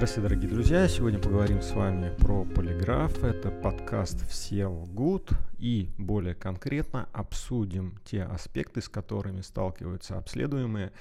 [0.00, 0.88] Здравствуйте, дорогие друзья!
[0.88, 3.22] Сегодня поговорим с вами про полиграф.
[3.22, 5.28] Это подкаст «Все лгут»
[5.58, 10.92] и более конкретно обсудим те аспекты, с которыми сталкиваются обследуемые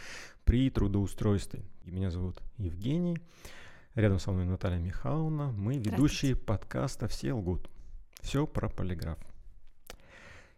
[0.44, 1.64] при трудоустройстве.
[1.86, 3.18] И меня зовут Евгений.
[3.96, 5.54] Рядом со мной Наталья Михайловна.
[5.54, 7.70] Мы ведущие подкаста «Все лгут».
[8.20, 9.18] Все про полиграф.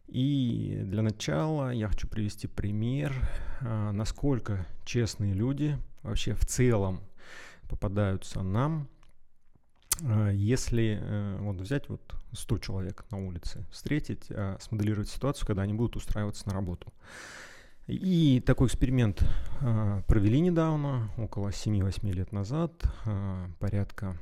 [0.08, 3.14] И для начала я хочу привести пример,
[3.62, 7.02] а, насколько честные люди вообще в целом
[7.72, 8.90] попадаются нам,
[10.02, 12.02] э, если э, вот взять вот
[12.34, 16.92] 100 человек на улице, встретить, э, смоделировать ситуацию, когда они будут устраиваться на работу.
[17.88, 19.24] И такой эксперимент
[20.08, 22.72] провели недавно, около 7-8 лет назад,
[23.60, 24.18] порядка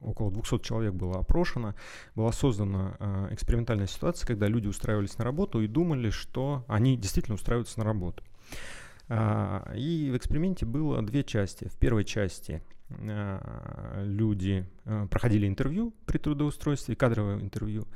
[0.00, 1.74] около 200 человек было опрошено,
[2.16, 7.78] была создана экспериментальная ситуация, когда люди устраивались на работу и думали, что они действительно устраиваются
[7.78, 8.24] на работу.
[9.12, 11.66] А, и в эксперименте было две части.
[11.66, 17.86] В первой части а, люди а, проходили интервью при трудоустройстве, кадровое интервью.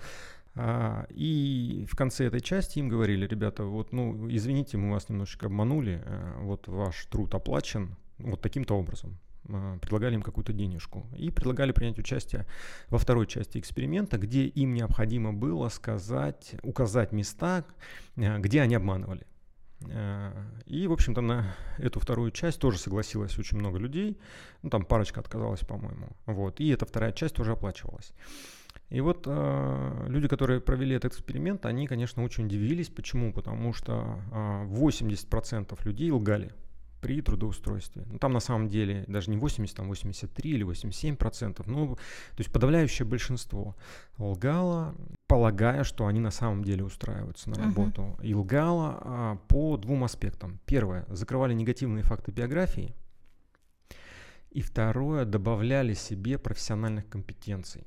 [1.11, 6.01] И в конце этой части им говорили, ребята, вот, ну, извините, мы вас немножечко обманули,
[6.43, 9.19] вот ваш труд оплачен вот таким-то образом.
[9.43, 11.09] Предлагали им какую-то денежку.
[11.17, 12.47] И предлагали принять участие
[12.89, 17.65] во второй части эксперимента, где им необходимо было сказать, указать места,
[18.15, 19.27] где они обманывали.
[19.91, 20.33] Э,
[20.67, 24.19] и, в общем-то, на эту вторую часть тоже согласилось очень много людей.
[24.63, 26.09] Ну, там парочка отказалась, по-моему.
[26.27, 26.61] Вот.
[26.61, 28.13] И эта вторая часть тоже оплачивалась.
[28.91, 32.89] И вот э, люди, которые провели этот эксперимент, они, конечно, очень удивились.
[32.89, 33.33] Почему?
[33.33, 36.53] Потому что э, 80% людей лгали
[37.05, 38.03] при трудоустройстве.
[38.07, 41.67] Ну, там на самом деле даже не 80, там 83 или 87 процентов.
[41.67, 43.77] Ну, то есть подавляющее большинство
[44.17, 44.95] лгало,
[45.27, 48.03] полагая, что они на самом деле устраиваются на работу.
[48.03, 48.27] Uh-huh.
[48.27, 50.61] И лгало а, по двум аспектам.
[50.65, 52.95] Первое, закрывали негативные факты биографии.
[54.51, 57.85] И второе, добавляли себе профессиональных компетенций.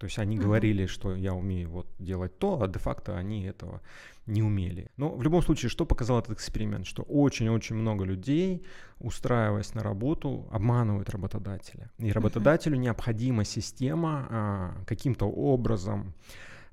[0.00, 3.82] То есть они говорили, что я умею вот делать то, а де-факто они этого
[4.24, 4.90] не умели.
[4.96, 6.86] Но в любом случае, что показал этот эксперимент?
[6.86, 8.64] Что очень-очень много людей,
[8.98, 11.90] устраиваясь на работу, обманывают работодателя.
[11.98, 16.14] И работодателю необходима система а, каким-то образом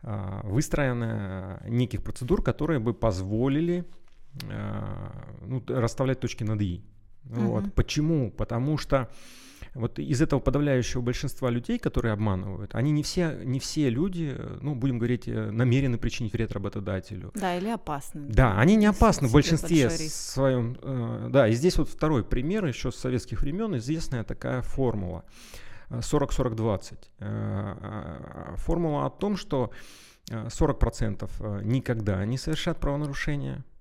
[0.04, 3.84] а, выстроенная неких процедур, которые бы позволили
[4.50, 6.82] а, ну, расставлять точки над «и».
[7.26, 7.74] Вот.
[7.74, 8.32] Почему?
[8.32, 9.10] Потому что
[9.78, 14.76] вот из этого подавляющего большинства людей, которые обманывают, они не все, не все люди, ну,
[14.76, 17.32] будем говорить, э, намерены причинить вред работодателю.
[17.36, 18.22] Да, или опасны.
[18.28, 20.78] Да, они не опасны в большинстве своем.
[20.82, 25.24] Э, да, и здесь вот второй пример еще с советских времен, известная такая формула
[25.90, 26.98] 40-40-20.
[27.20, 29.72] Э, формула о том, что
[30.30, 33.77] 40% никогда не совершат правонарушения, Э,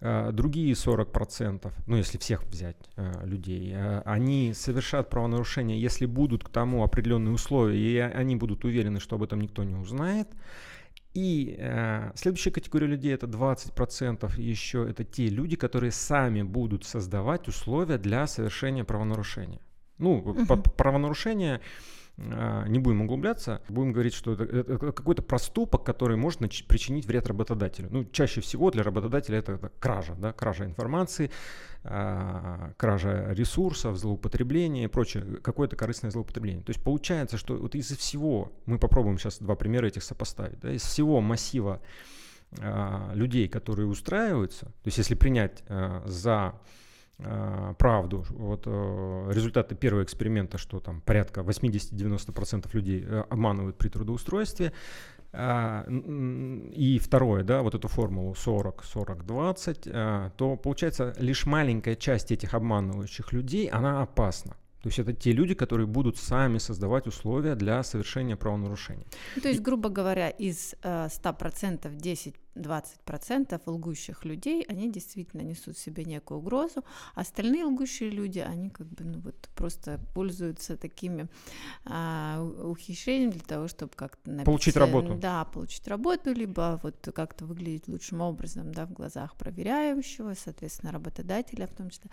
[0.00, 6.48] другие 40%, ну если всех взять э, людей, э, они совершат правонарушение, если будут к
[6.48, 10.28] тому определенные условия, и они будут уверены, что об этом никто не узнает.
[11.12, 17.48] И э, следующая категория людей это 20% еще это те люди, которые сами будут создавать
[17.48, 19.60] условия для совершения правонарушения.
[19.98, 20.70] Ну, uh-huh.
[20.76, 21.60] правонарушение
[22.16, 27.88] не будем углубляться, будем говорить, что это, это какой-то проступок, который может причинить вред работодателю.
[27.90, 31.30] Ну, чаще всего для работодателя это, это кража, да, кража информации,
[31.82, 36.62] а, кража ресурсов, злоупотребление и прочее, какое-то корыстное злоупотребление.
[36.62, 40.72] То есть получается, что вот из всего, мы попробуем сейчас два примера этих сопоставить, да,
[40.72, 41.80] из всего массива
[42.58, 46.60] а, людей, которые устраиваются, то есть если принять а, за
[47.78, 48.24] правду.
[48.30, 54.72] Вот э, результаты первого эксперимента, что там порядка 80-90% людей э, обманывают при трудоустройстве.
[55.32, 63.32] А, и второе, да, вот эту формулу 40-40-20, то получается лишь маленькая часть этих обманывающих
[63.32, 64.56] людей, она опасна.
[64.82, 69.06] То есть это те люди, которые будут сами создавать условия для совершения правонарушений.
[69.36, 71.94] Ну, то есть, грубо говоря, из э, 100%
[72.54, 78.70] 10-20% лгущих людей, они действительно несут в себе некую угрозу, а остальные лгущие люди, они
[78.70, 81.28] как бы ну, вот, просто пользуются такими
[81.84, 84.30] э, ухищрениями для того, чтобы как-то...
[84.30, 85.14] Набить, получить работу.
[85.14, 91.66] Да, получить работу, либо вот как-то выглядеть лучшим образом да, в глазах проверяющего, соответственно, работодателя
[91.66, 92.10] в том числе.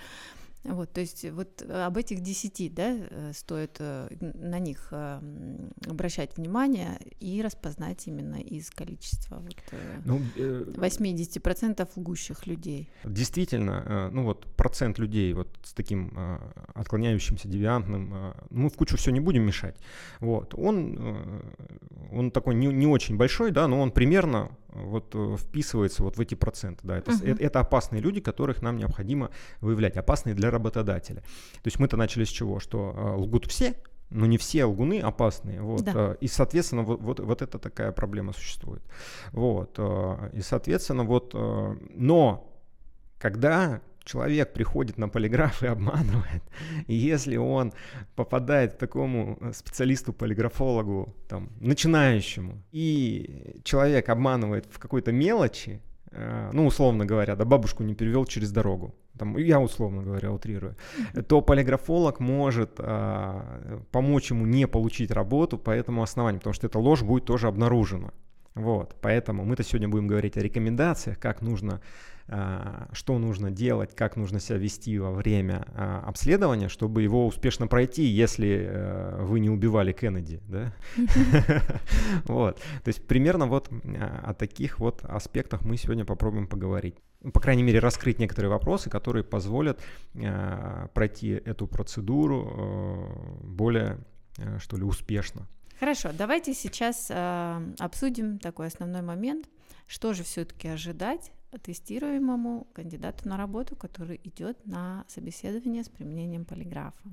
[0.63, 4.91] Вот, то есть вот э, об этих десяти, да, э, стоит э, на них
[5.87, 9.55] обращать внимание и распознать именно из количества вот,
[10.05, 12.89] ну, 80% лгущих людей.
[13.03, 16.17] Действительно, ну вот процент людей вот с таким
[16.73, 19.77] отклоняющимся, девиантным, мы в кучу все не будем мешать,
[20.19, 21.43] вот, он,
[22.11, 26.35] он такой не, не очень большой, да, но он примерно вот вписывается вот в эти
[26.35, 26.81] проценты.
[26.83, 27.31] Да, это, uh-huh.
[27.31, 29.31] это, это опасные люди, которых нам необходимо
[29.61, 31.21] выявлять, опасные для работодателя.
[31.21, 32.59] То есть мы-то начали с чего?
[32.59, 33.75] Что лгут все,
[34.09, 35.61] но не все лгуны опасные.
[35.61, 35.83] Вот.
[35.83, 36.17] Да.
[36.21, 38.81] И, соответственно, вот, вот, вот это такая проблема существует.
[39.31, 39.79] Вот.
[40.33, 42.53] И, соответственно, вот, но
[43.19, 46.41] когда человек приходит на полиграф и обманывает,
[46.87, 47.73] и если он
[48.15, 56.65] попадает к такому э, специалисту-полиграфологу, там, начинающему, и человек обманывает в какой-то мелочи, э, ну,
[56.65, 60.75] условно говоря, да, бабушку не перевел через дорогу, там, я условно говоря, утрирую,
[61.27, 66.79] то полиграфолог может а, помочь ему не получить работу по этому основанию, потому что эта
[66.79, 68.11] ложь будет тоже обнаружена.
[68.55, 71.81] Вот, поэтому мы-то сегодня будем говорить о рекомендациях, как нужно
[72.29, 77.67] а, что нужно делать, как нужно себя вести во время а, обследования, чтобы его успешно
[77.67, 80.73] пройти, если э, вы не убивали Кеннеди, да?
[82.25, 86.95] Вот, то есть примерно вот а, о таких вот аспектах мы сегодня попробуем поговорить.
[87.21, 89.81] Ну, по крайней мере, раскрыть некоторые вопросы, которые позволят
[90.93, 93.97] пройти эту процедуру э, более,
[94.37, 95.47] э, что ли, успешно.
[95.79, 97.11] Хорошо, давайте сейчас
[97.79, 99.47] обсудим такой основной момент,
[99.85, 101.31] что же все-таки ожидать
[101.61, 107.09] тестируемому кандидату на работу, который идет на собеседование с применением полиграфа.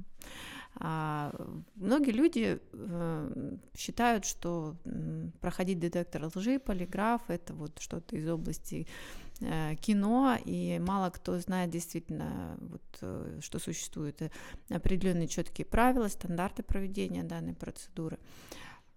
[0.76, 1.32] А,
[1.76, 8.88] многие люди э, считают, что э, проходить детектор лжи, полиграф это вот что-то из области
[8.88, 14.22] э, кино, и мало кто знает действительно, вот, э, что существуют
[14.68, 18.18] определенные четкие правила, стандарты проведения данной процедуры.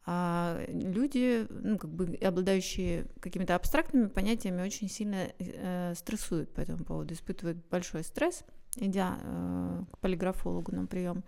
[0.06, 6.86] А люди, ну, как бы обладающие какими-то абстрактными понятиями, очень сильно э, стрессуют по этому
[6.86, 8.46] поводу, испытывают большой стресс,
[8.76, 11.24] идя э, к полиграфологу на прием.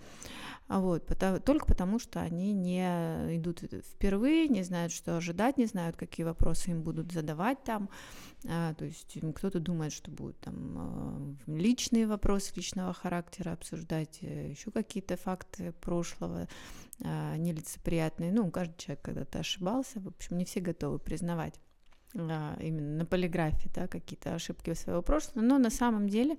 [0.68, 2.84] Вот, потому, только потому, что они не
[3.38, 7.90] идут впервые, не знают, что ожидать, не знают, какие вопросы им будут задавать там.
[8.48, 14.52] А, то есть кто-то думает, что будут там э, личные вопросы личного характера обсуждать, э,
[14.52, 16.48] еще какие-то факты прошлого
[17.04, 18.32] а, нелицеприятные.
[18.32, 21.60] Ну, каждый человек когда-то ошибался, в общем, не все готовы признавать
[22.14, 26.38] именно на полиграфе, да, какие-то ошибки своего прошлого, но на самом деле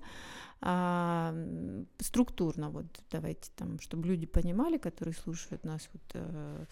[0.59, 1.33] а,
[1.99, 6.65] структурно, вот давайте там, чтобы люди понимали, которые слушают нас, вот, а,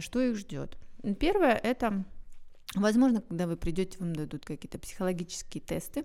[0.00, 0.76] что их ждет.
[1.18, 2.04] Первое это,
[2.74, 6.04] возможно, когда вы придете, вам дадут какие-то психологические тесты,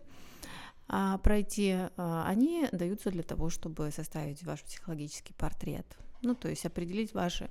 [0.87, 5.85] а, пройти, а, они даются для того, чтобы составить ваш психологический портрет.
[6.25, 7.49] Ну, то есть определить ваши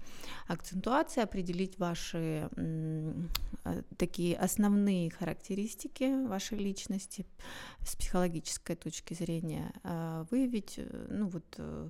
[0.49, 2.49] акцентуации, определить ваши
[3.65, 7.25] а, такие основные характеристики вашей личности
[7.81, 11.89] с психологической точки зрения, а, выявить, э, ну вот э,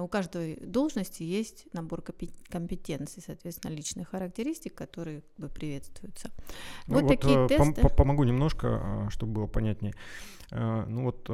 [0.00, 2.02] у каждой должности есть набор
[2.48, 6.30] компетенций, соответственно, личных характеристик, которые как бы приветствуются.
[6.86, 7.82] Ну, вот, вот такие э, тесты.
[7.82, 9.94] Пом- помогу немножко, чтобы было понятнее.
[10.50, 11.28] Ну вот,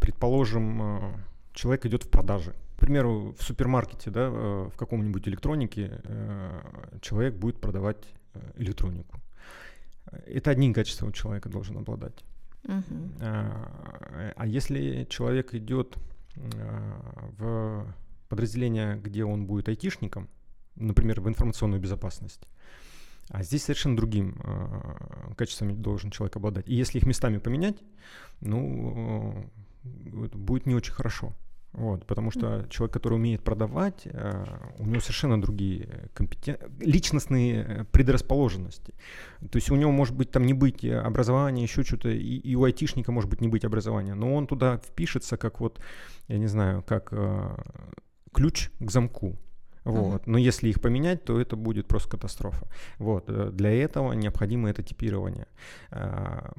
[0.00, 6.98] предположим, человек идет в продаже к примеру, в супермаркете, да, э, в каком-нибудь электронике э,
[7.00, 8.04] человек будет продавать
[8.34, 9.20] э, электронику.
[10.26, 12.24] Это одним качеством человека должен обладать.
[12.64, 13.10] Uh-huh.
[13.20, 15.96] А, а если человек идет
[17.38, 17.86] в
[18.28, 20.28] подразделение, где он будет айтишником,
[20.76, 22.46] например, в информационную безопасность,
[23.30, 26.68] а здесь совершенно другим э, качеством должен человек обладать.
[26.68, 27.76] И если их местами поменять,
[28.40, 29.50] ну,
[29.82, 31.32] э, будет не очень хорошо.
[31.74, 32.68] Вот, потому что mm-hmm.
[32.68, 34.44] человек, который умеет продавать, э,
[34.78, 36.56] у него совершенно другие компетен...
[36.78, 38.94] личностные э, предрасположенности.
[39.50, 42.62] То есть у него может быть там не быть образования, еще что-то, и, и у
[42.62, 45.80] айтишника может быть не быть образования, но он туда впишется как вот,
[46.28, 47.56] я не знаю, как э,
[48.32, 49.36] ключ к замку.
[49.82, 50.22] Вот.
[50.22, 50.30] Uh-huh.
[50.30, 52.68] Но если их поменять, то это будет просто катастрофа.
[52.98, 53.24] Вот.
[53.26, 55.48] Э, для этого необходимо это типирование.
[55.90, 56.50] Э,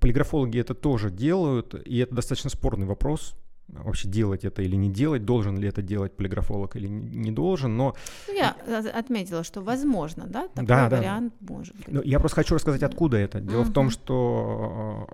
[0.00, 3.36] полиграфологи это тоже делают, и это достаточно спорный вопрос
[3.72, 7.94] вообще делать это или не делать, должен ли это делать полиграфолог или не должен, но...
[8.28, 8.56] Ну, я
[8.94, 11.54] отметила, что возможно, да, такой да, вариант да.
[11.54, 11.88] может быть.
[11.88, 13.40] Ну, я просто хочу рассказать, откуда это.
[13.40, 13.70] Дело uh-huh.
[13.70, 15.08] в том, что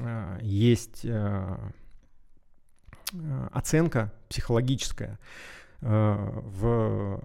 [0.00, 1.56] э, есть э,
[3.52, 5.18] оценка психологическая
[5.80, 7.22] э, в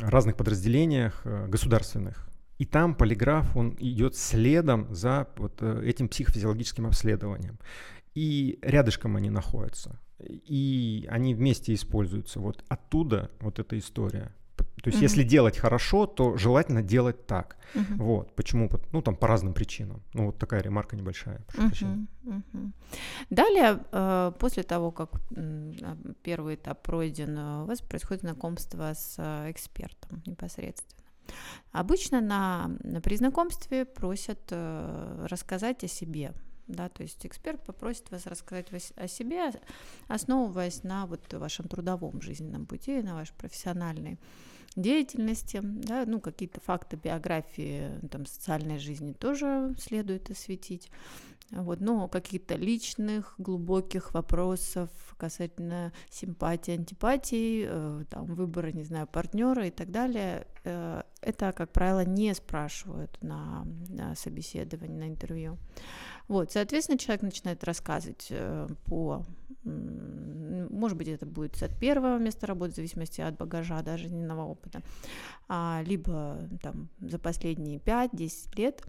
[0.00, 2.26] разных подразделениях государственных.
[2.58, 7.58] И там полиграф, он идет следом за вот этим психофизиологическим обследованием
[8.16, 12.40] и рядышком они находятся, и они вместе используются.
[12.40, 14.32] Вот оттуда вот эта история.
[14.82, 17.56] То есть, mm если делать хорошо, то желательно делать так.
[17.74, 18.34] uh Вот.
[18.34, 18.70] Почему?
[18.92, 20.02] Ну, там по разным причинам.
[20.14, 21.44] Ну, вот такая ремарка небольшая.
[21.58, 22.70] uh uh
[23.30, 25.10] Далее, э, после того, как
[26.22, 31.04] первый этап пройден, э, у вас происходит знакомство с э, экспертом непосредственно.
[31.72, 36.32] Обычно на, на при знакомстве просят рассказать о себе,
[36.66, 39.52] да, то есть эксперт попросит вас рассказать о себе,
[40.08, 44.18] основываясь на вот вашем трудовом жизненном пути, на вашей профессиональной
[44.76, 50.90] деятельности, да, ну, какие-то факты биографии, там, социальной жизни тоже следует осветить,
[51.50, 59.66] вот, но каких-то личных, глубоких вопросов касательно симпатии, антипатии, э, там, выбора, не знаю, партнера
[59.66, 65.56] и так далее, э, это, как правило, не спрашивают на, на собеседовании, на интервью.
[66.28, 69.24] Вот, соответственно, человек начинает рассказывать э, по,
[69.64, 74.82] может быть, это будет от первого места работы, в зависимости от багажа, даже жизненного опыта,
[75.48, 78.82] а, либо там за последние 5-10 лет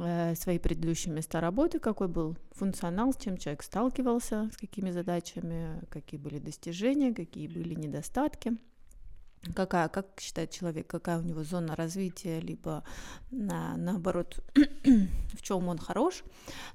[0.00, 5.80] э, свои предыдущие места работы, какой был функционал, с чем человек сталкивался, с какими задачами,
[5.90, 8.56] какие были достижения, какие были недостатки
[9.54, 12.84] какая, как считает человек, какая у него зона развития, либо
[13.30, 14.40] на, наоборот,
[15.34, 16.24] в чем он хорош.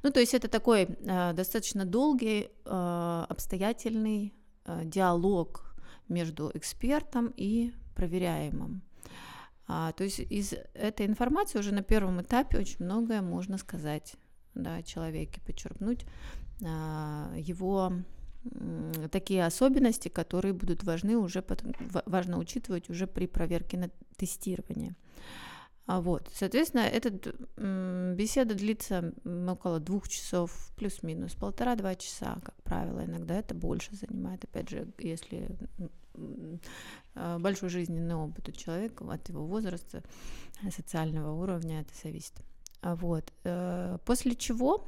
[0.04, 4.34] Ну, то есть это такой э, достаточно долгий, э, обстоятельный
[4.66, 5.76] э, диалог
[6.08, 8.82] между экспертом и проверяемым.
[9.68, 14.16] А, то есть из этой информации уже на первом этапе очень многое можно сказать
[14.56, 16.06] да, человеке, подчеркнуть
[16.66, 17.94] а, его
[19.12, 21.74] такие особенности, которые будут важны уже потом,
[22.06, 24.96] важно учитывать уже при проверке на тестирование.
[25.86, 27.10] А вот, соответственно, эта
[28.16, 34.70] беседа длится около двух часов, плюс-минус, полтора-два часа, как правило, иногда это больше занимает, опять
[34.70, 35.50] же, если
[37.16, 40.04] а, большой жизненный опыт у человека, от его возраста,
[40.70, 42.34] социального уровня, это зависит.
[42.82, 44.88] А вот, э, после чего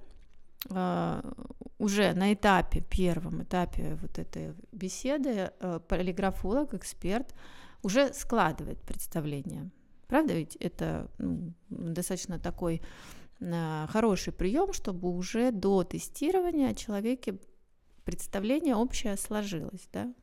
[0.69, 7.33] уже на этапе, первом этапе вот этой беседы э, полиграфолог, эксперт
[7.81, 9.71] уже складывает представление.
[10.07, 12.81] Правда ведь это ну, достаточно такой
[13.39, 17.39] э, хороший прием, чтобы уже до тестирования о человеке
[18.03, 20.13] представление общее сложилось, да?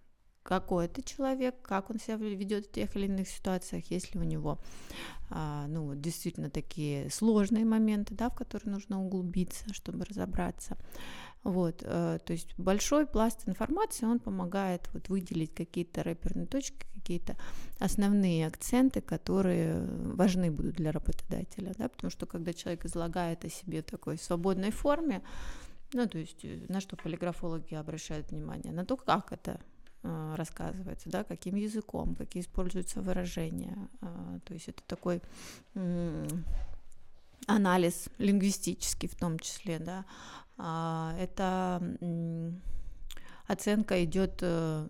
[0.49, 4.59] Какой это человек, как он себя ведет в тех или иных ситуациях, если у него
[5.29, 10.79] а, ну, действительно такие сложные моменты, да, в которые нужно углубиться, чтобы разобраться.
[11.45, 17.37] Вот, э, то есть большой пласт информации, он помогает вот выделить какие-то рэперные точки, какие-то
[17.79, 23.83] основные акценты, которые важны будут для работодателя, да, потому что когда человек излагает о себе
[23.83, 25.23] в такой свободной форме,
[25.93, 28.73] ну, то есть э, на что полиграфологи обращают внимание?
[28.73, 29.61] На то, как это
[30.03, 33.77] рассказывается, да, каким языком, какие используются выражения.
[34.01, 35.21] А, то есть это такой
[37.47, 40.05] анализ лингвистический в том числе, да.
[40.57, 41.81] А, это
[43.49, 44.87] оценка идет, э,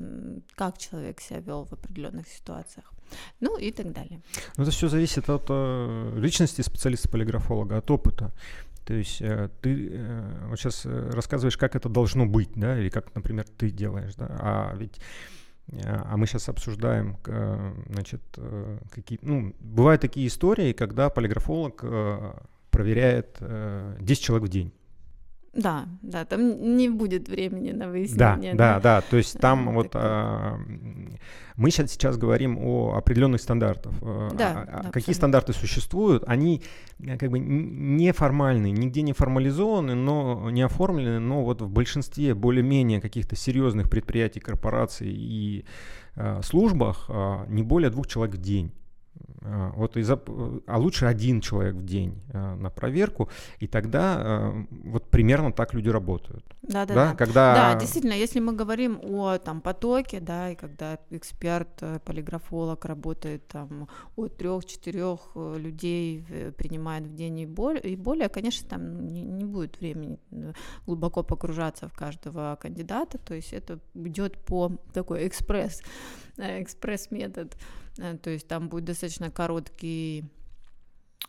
[0.56, 2.92] как человек себя вел в определенных ситуациях.
[3.40, 4.20] Ну и так далее.
[4.56, 8.32] Ну, это все зависит от э, личности специалиста-полиграфолога, от опыта.
[8.88, 12.88] То есть э, ты э, вот сейчас э, рассказываешь, как это должно быть, да, или
[12.88, 14.98] как, например, ты делаешь, да, а ведь
[15.84, 17.18] а мы сейчас обсуждаем,
[17.90, 18.22] значит,
[18.90, 21.84] какие, ну, бывают такие истории, когда полиграфолог
[22.70, 24.72] проверяет 10 человек в день.
[25.58, 28.54] Да, да, там не будет времени на выяснение.
[28.54, 30.56] Да, да, да, то есть там вот а,
[31.56, 33.92] мы сейчас, сейчас говорим о определенных стандартах.
[34.00, 35.14] А, да, а, да, какие абсолютно.
[35.14, 36.22] стандарты существуют?
[36.28, 36.62] Они
[37.00, 43.00] э, как бы неформальные, нигде не формализованы, но не оформлены, но вот в большинстве более-менее
[43.00, 45.64] каких-то серьезных предприятий, корпораций и
[46.14, 48.72] а, службах а, не более двух человек в день.
[49.42, 53.28] А, вот из а лучше один человек в день а, на проверку,
[53.60, 56.44] и тогда а, вот примерно так люди работают.
[56.62, 57.14] Да, да, да.
[57.14, 57.54] Когда...
[57.54, 63.46] Да, действительно, если мы говорим о там потоке, да, и когда эксперт, э, полиграфолог работает
[63.46, 66.24] там от трех-четырех э, людей
[66.56, 70.52] принимает в день и более, и более конечно, там не, не будет времени э,
[70.86, 75.82] глубоко погружаться в каждого кандидата, то есть это идет по такой экспресс,
[76.36, 77.56] экспресс метод.
[77.98, 80.24] Э, то есть там будет достаточно короткий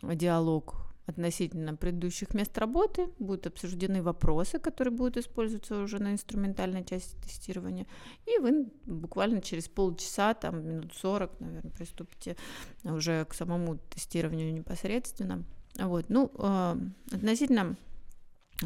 [0.02, 7.16] диалог относительно предыдущих мест работы, будут обсуждены вопросы, которые будут использоваться уже на инструментальной части
[7.16, 7.86] тестирования,
[8.26, 12.36] и вы буквально через полчаса, там минут 40, наверное, приступите
[12.84, 15.44] уже к самому тестированию непосредственно.
[15.76, 16.06] Вот.
[16.08, 16.76] Ну, э,
[17.12, 17.76] относительно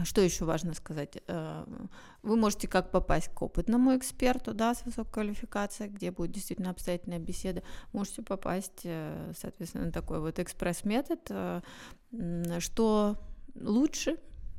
[0.02, 1.18] что еще важно сказать?
[1.28, 1.64] Э,
[2.22, 7.20] вы можете как попасть к опытному эксперту, да, с высокой квалификацией, где будет действительно обстоятельная
[7.20, 7.62] беседа.
[7.92, 11.20] Можете попасть, э, соответственно, на такой вот экспресс-метод.
[11.30, 11.60] Э,
[12.58, 13.16] что
[13.54, 14.16] лучше,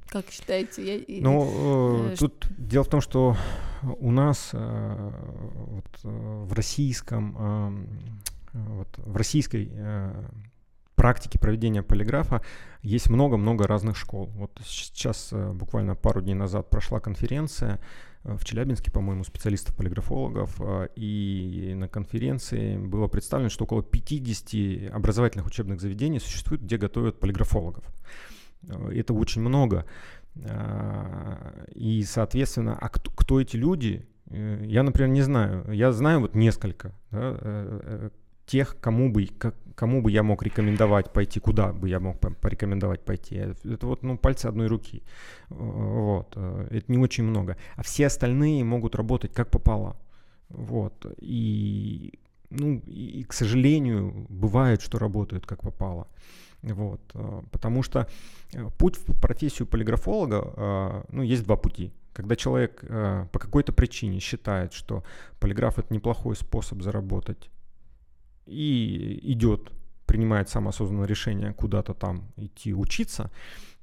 [0.08, 1.04] как считаете?
[1.06, 1.22] Я...
[1.22, 3.36] Ну, э, тут дело в том, что
[3.82, 5.12] у нас э,
[5.54, 7.90] вот, в российском
[8.54, 9.70] вот, в российской
[11.06, 12.42] практике проведения полиграфа
[12.82, 14.32] есть много-много разных школ.
[14.34, 17.80] Вот сейчас буквально пару дней назад прошла конференция
[18.24, 20.60] в Челябинске, по-моему, специалистов-полиграфологов,
[20.96, 27.86] и на конференции было представлено, что около 50 образовательных учебных заведений существует, где готовят полиграфологов.
[28.68, 29.86] Это очень много.
[31.76, 35.66] И, соответственно, а кто, кто эти люди, Э, я, например, не знаю.
[35.72, 38.10] Я знаю вот несколько да, э, э,
[38.46, 39.28] тех, кому бы,
[39.76, 43.36] кому бы я мог рекомендовать пойти, куда бы я мог порекомендовать пойти.
[43.36, 45.04] Это вот ну, пальцы одной руки.
[45.50, 46.38] Вот.
[46.38, 47.58] Это не очень много.
[47.76, 49.96] А все остальные могут работать как попало.
[50.50, 51.06] Вот.
[51.20, 52.14] И,
[52.50, 56.08] ну, и, к сожалению, бывает, что работают как попало.
[56.62, 57.02] Вот.
[57.52, 58.08] Потому что
[58.78, 61.92] путь в профессию полиграфолога, ну, есть два пути.
[62.14, 65.04] Когда человек э, по какой-то причине считает, что
[65.42, 67.50] полиграф это неплохой способ заработать,
[68.46, 69.72] и идет,
[70.06, 73.32] принимает самоосознанное решение куда-то там идти учиться,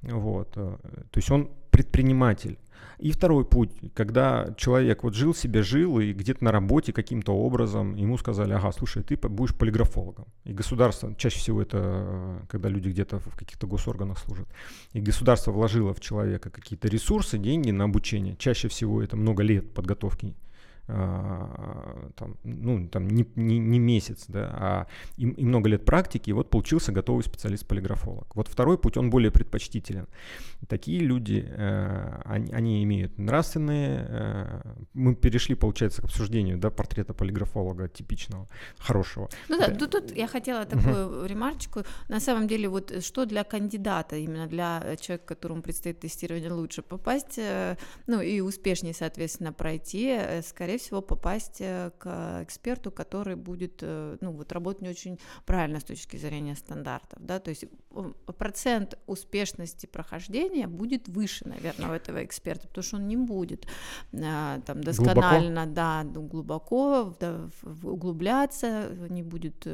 [0.01, 0.77] вот, э,
[1.11, 2.57] то есть он предприниматель.
[2.99, 7.95] И второй путь, когда человек вот жил себе, жил, и где-то на работе каким-то образом
[7.95, 10.25] ему сказали, ага, слушай, ты будешь полиграфологом.
[10.45, 14.47] И государство, чаще всего это, когда люди где-то в каких-то госорганах служат,
[14.93, 18.35] и государство вложило в человека какие-то ресурсы, деньги на обучение.
[18.37, 20.35] Чаще всего это много лет подготовки
[20.85, 24.87] там, ну, там не, не, не месяц, да, а
[25.17, 28.35] и, и много лет практики, и вот получился готовый специалист-полиграфолог.
[28.35, 30.07] Вот второй путь, он более предпочтителен.
[30.67, 34.61] Такие люди, э, они, они имеют нравственные, э,
[34.93, 38.47] мы перешли, получается, к обсуждению, да, портрета полиграфолога типичного,
[38.77, 39.29] хорошего.
[39.49, 41.27] Ну да, тут, тут я хотела такую uh-huh.
[41.27, 41.83] ремарочку.
[42.09, 47.37] На самом деле, вот что для кандидата, именно для человека, которому предстоит тестирование, лучше попасть,
[47.37, 53.35] э, ну и успешнее, соответственно, пройти, э, скорее скорее всего, попасть э, к эксперту, который
[53.35, 57.65] будет, э, ну, вот работать не очень правильно с точки зрения стандартов, да, то есть
[58.37, 63.67] процент успешности прохождения будет выше, наверное, у этого эксперта, потому что он не будет
[64.13, 65.75] э, там досконально, глубоко?
[65.75, 67.49] да, глубоко да,
[67.83, 69.67] углубляться, не будет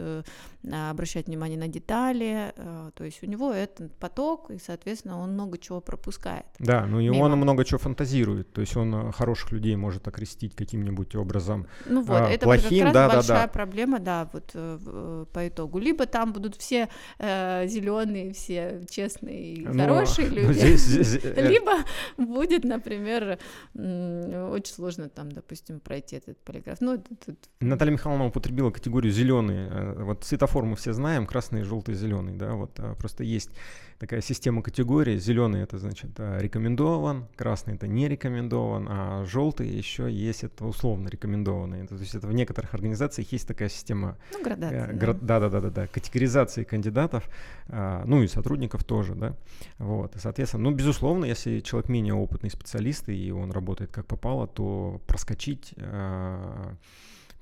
[0.63, 2.53] обращать внимание на детали,
[2.93, 6.45] то есть у него этот поток, и, соответственно, он много чего пропускает.
[6.59, 7.23] Да, ну и мимо.
[7.23, 12.01] он много чего фантазирует, то есть он хороших людей может окрестить каким-нибудь каким-нибудь образом ну
[12.01, 15.25] вот, а, это плохим, вот как раз да, большая да, проблема, да, вот э, э,
[15.31, 15.79] по итогу.
[15.79, 21.47] Либо там будут все э, зеленые, все честные, ну, хорошие ну, люди, здесь, здесь, э,
[21.47, 21.71] либо
[22.17, 23.39] будет, например,
[23.73, 26.81] очень сложно там, допустим, пройти этот полиграф.
[26.81, 27.37] Ну, тут...
[27.59, 29.95] Наталья Михайловна употребила категорию зеленые.
[30.03, 33.51] Вот цветофор мы все знаем, красный, желтый, зеленый, да, вот просто есть
[33.99, 35.19] такая система категорий.
[35.19, 41.85] Зеленый это значит рекомендован, красный это не рекомендован, а желтый еще есть это условно рекомендованный.
[41.85, 44.17] То есть это в некоторых организациях есть такая система.
[44.33, 44.87] Ну, градация.
[44.87, 45.39] Э, гра- да.
[45.39, 47.29] да, да, да, да, категоризации кандидатов,
[47.67, 49.35] э, ну и сотрудников тоже, да.
[49.77, 54.47] Вот, и, соответственно, ну, безусловно, если человек менее опытный специалист и он работает как попало,
[54.47, 56.73] то проскочить э,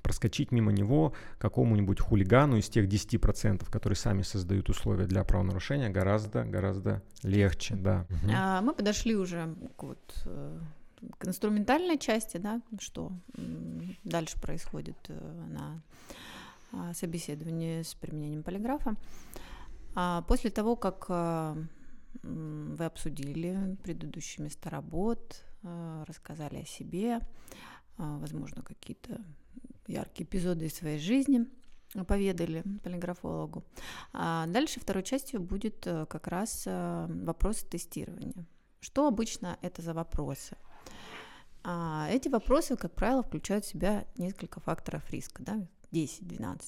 [0.02, 7.02] проскочить мимо него какому-нибудь хулигану из тех 10%, которые сами создают условия для правонарушения, гораздо-гораздо
[7.22, 8.06] легче, да.
[8.34, 10.58] А, мы подошли уже к, вот, э,
[11.18, 13.12] к инструментальной части, да, что
[14.04, 15.82] дальше происходит э, на
[16.72, 18.94] а, собеседовании с применением полиграфа.
[19.94, 21.64] А после того, как э,
[22.22, 25.44] вы обсудили предыдущие места работ,
[26.06, 27.20] рассказали о себе,
[27.96, 29.20] возможно, какие-то
[29.88, 31.46] яркие эпизоды из своей жизни
[32.06, 33.64] поведали полиграфологу.
[34.12, 38.46] А дальше второй частью будет э, как раз э, вопросы тестирования.
[38.80, 40.56] Что обычно это за вопросы?
[41.64, 45.42] А эти вопросы, как правило, включают в себя несколько факторов риска.
[45.42, 45.66] Да?
[45.92, 46.60] 10-12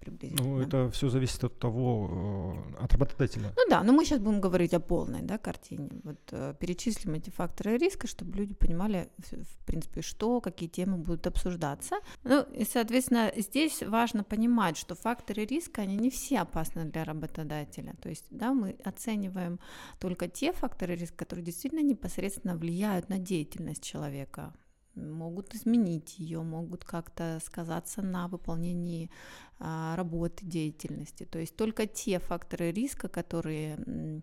[0.00, 0.48] приблизительно.
[0.48, 3.52] Ну, это все зависит от того, э, от работодателя.
[3.56, 5.90] Ну да, но мы сейчас будем говорить о полной да, картине.
[6.02, 11.26] Вот э, перечислим эти факторы риска, чтобы люди понимали, в принципе, что, какие темы будут
[11.26, 11.96] обсуждаться.
[12.24, 17.94] Ну, и, соответственно, здесь важно понимать, что факторы риска, они не все опасны для работодателя.
[18.02, 19.60] То есть, да, мы оцениваем
[20.00, 24.52] только те факторы риска, которые действительно непосредственно влияют на деятельность человека
[24.94, 29.10] могут изменить ее, могут как-то сказаться на выполнении
[29.58, 31.24] а, работы, деятельности.
[31.24, 34.22] То есть только те факторы риска, которые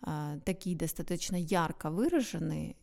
[0.00, 2.76] а, такие достаточно ярко выражены,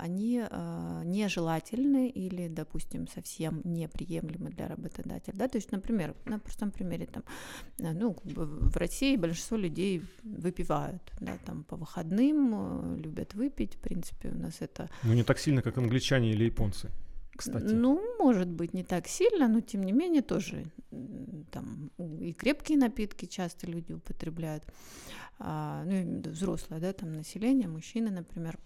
[0.00, 5.34] они а, нежелательны или, допустим, совсем неприемлемы для работодателя.
[5.34, 5.48] Да?
[5.48, 7.22] То есть, например, на простом примере, там,
[7.80, 14.30] а, ну, в России большинство людей выпивают, да, там, по выходным, любят выпить, в принципе,
[14.30, 14.88] у нас это...
[15.02, 16.90] Ну, не так сильно, как англичане или японцы.
[17.36, 17.64] кстати?
[17.64, 20.64] Ну, может быть, не так сильно, но тем не менее тоже
[21.50, 24.64] там и крепкие напитки часто люди употребляют,
[25.38, 28.58] а, ну, взрослое, да, там население, мужчины, например.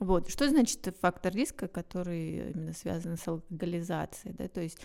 [0.00, 4.78] Вот, что значит фактор риска, который именно связан с алкоголизацией, да, то есть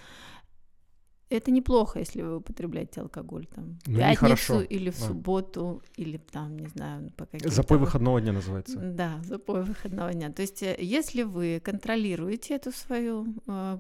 [1.30, 5.08] это неплохо, если вы употребляете алкоголь там в ну, пятницу или в да.
[5.08, 8.78] субботу, или там, не знаю, по каким Запой выходного дня называется.
[8.78, 10.32] Да, запой выходного дня.
[10.32, 13.80] То есть, э, если вы контролируете эту свою э,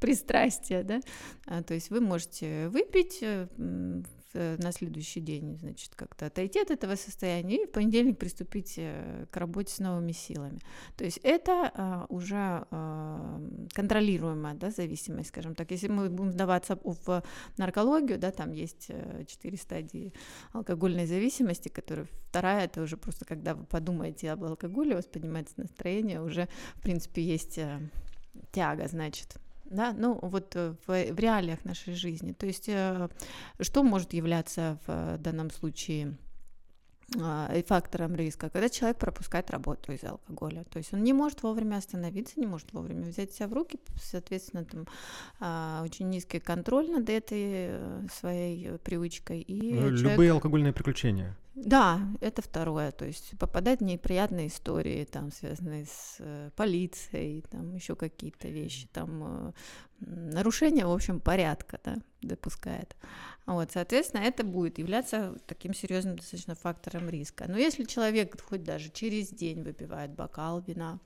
[0.00, 1.00] пристрастие, да,
[1.46, 4.02] а, то есть вы можете выпить э, Э,
[4.34, 9.36] на следующий день, значит, как-то отойти от этого состояния и в понедельник приступить э, к
[9.36, 10.58] работе с новыми силами.
[10.96, 13.40] То есть это а, уже а,
[13.74, 15.70] контролируемая да, зависимость, скажем так.
[15.70, 17.22] Если мы будем вдаваться в
[17.56, 20.12] наркологию, да, там есть э, четыре стадии
[20.52, 25.54] алкогольной зависимости, которые вторая, это уже просто когда вы подумаете об алкоголе, у вас поднимается
[25.56, 27.58] настроение, уже, в принципе, есть
[28.52, 29.36] тяга, значит,
[29.72, 32.32] да, ну вот э, в, в реалиях нашей жизни.
[32.32, 33.08] То есть э,
[33.60, 36.16] что может являться в данном случае
[37.20, 40.64] а, фактором риска, когда человек пропускает работу из-за алкоголя.
[40.64, 44.64] То есть он не может вовремя остановиться, не может вовремя взять себя в руки, соответственно,
[44.64, 44.86] там
[45.40, 49.40] а, очень низкий контроль над этой э, своей привычкой.
[49.40, 50.12] И ну, человек...
[50.12, 51.36] Любые алкогольные приключения.
[51.54, 57.74] Да, это второе, то есть попадать в неприятные истории, там, связанные с э, полицией, там,
[57.74, 59.52] еще какие-то вещи, там, э,
[60.00, 62.96] нарушение, в общем, порядка, да, допускает.
[63.44, 67.44] Вот, соответственно, это будет являться таким серьезным достаточно фактором риска.
[67.46, 71.00] Но если человек хоть даже через день выпивает бокал вина,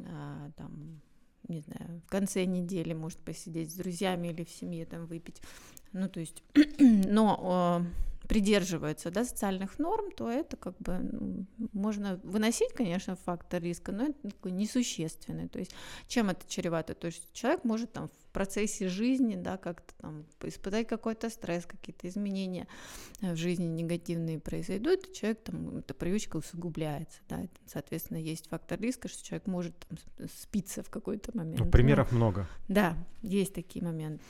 [0.00, 1.00] а, там,
[1.46, 5.40] не знаю, в конце недели может посидеть с друзьями или в семье там выпить,
[5.92, 6.42] ну, то есть,
[6.80, 7.84] но
[8.28, 14.30] придерживаются да, социальных норм, то это как бы можно выносить, конечно, фактор риска, но это
[14.30, 15.48] такой несущественный.
[15.48, 15.72] То есть
[16.06, 16.94] чем это чревато?
[16.94, 22.08] То есть человек может там в процессе жизни, да, как-то там испытать какой-то стресс, какие-то
[22.08, 22.66] изменения
[23.20, 29.08] в жизни негативные произойдут, и человек там, эта привычка усугубляется, да, соответственно, есть фактор риска,
[29.08, 29.98] что человек может там
[30.40, 31.58] спиться в какой-то момент.
[31.58, 32.46] Ну, примеров ну, много.
[32.68, 34.22] Да, есть такие моменты.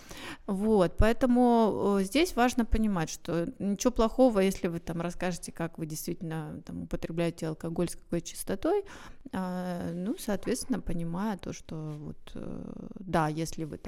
[0.47, 6.63] Вот, поэтому здесь важно понимать, что ничего плохого, если вы там расскажете, как вы действительно
[6.65, 8.85] там употребляете алкоголь с какой частотой,
[9.33, 13.88] а, ну, соответственно, понимая то, что вот, э, да, если вы там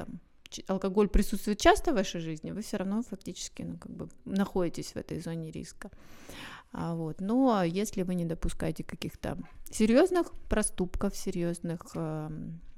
[0.67, 4.97] алкоголь присутствует часто в вашей жизни, вы все равно фактически ну, как бы находитесь в
[4.97, 5.91] этой зоне риска.
[6.73, 7.21] А вот.
[7.21, 9.37] Но если вы не допускаете каких-то
[9.71, 12.31] серьезных проступков, серьезных э,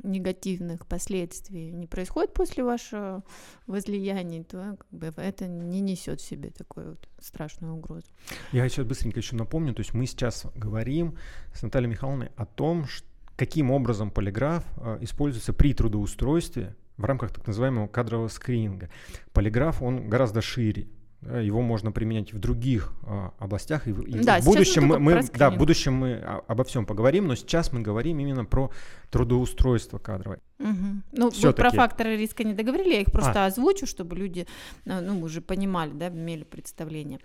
[0.02, 3.22] негативных последствий не происходит после вашего
[3.66, 8.06] возлияния, то как бы, это не несет в себе такую вот страшную угрозу.
[8.52, 11.18] Я сейчас быстренько еще напомню, то есть мы сейчас говорим
[11.54, 13.06] с Натальей Михайловной о том, что
[13.36, 18.90] каким образом полиграф э, используется при трудоустройстве в рамках так называемого кадрового скрининга.
[19.32, 20.86] Полиграф, он гораздо шире.
[21.22, 23.86] Его можно применять в других а, областях.
[23.86, 26.16] И, и да, в будущем мы, мы, да, в будущем мы
[26.48, 28.72] обо всем поговорим, но сейчас мы говорим именно про
[29.10, 30.40] трудоустройство кадровое.
[30.58, 31.02] Угу.
[31.12, 33.46] Ну, вы про факторы риска не договорили, я их просто а.
[33.46, 34.48] озвучу, чтобы люди
[34.84, 37.20] э, ну, уже понимали, да, имели представление.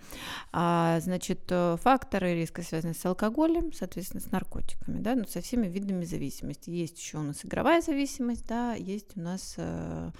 [0.52, 5.66] А, значит, э, факторы риска связаны с алкоголем, соответственно, с наркотиками, да, ну, со всеми
[5.66, 6.70] видами зависимости.
[6.70, 10.10] Есть еще у нас игровая зависимость, да, есть у нас э,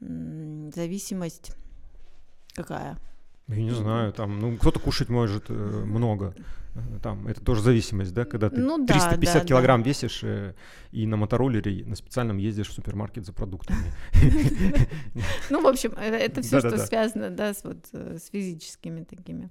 [0.00, 1.52] зависимость
[2.54, 2.98] какая?
[3.48, 6.34] Я не знаю, там, ну, кто-то кушать может э, много.
[7.02, 9.88] Там, это тоже зависимость, да, когда ты ну, да, 350 да, килограмм да.
[9.90, 10.54] весишь э,
[10.90, 13.92] и на мотороллере на специальном ездишь в супермаркет за продуктами.
[15.50, 17.62] Ну, в общем, э, это все, что связано, да, с
[17.92, 19.50] э, физическими такими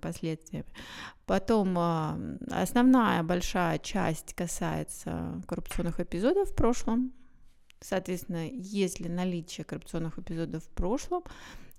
[0.00, 0.66] последствиями.
[1.26, 2.18] Потом а,
[2.50, 7.12] основная большая часть касается коррупционных эпизодов в прошлом.
[7.80, 11.22] Соответственно, если наличие коррупционных эпизодов в прошлом,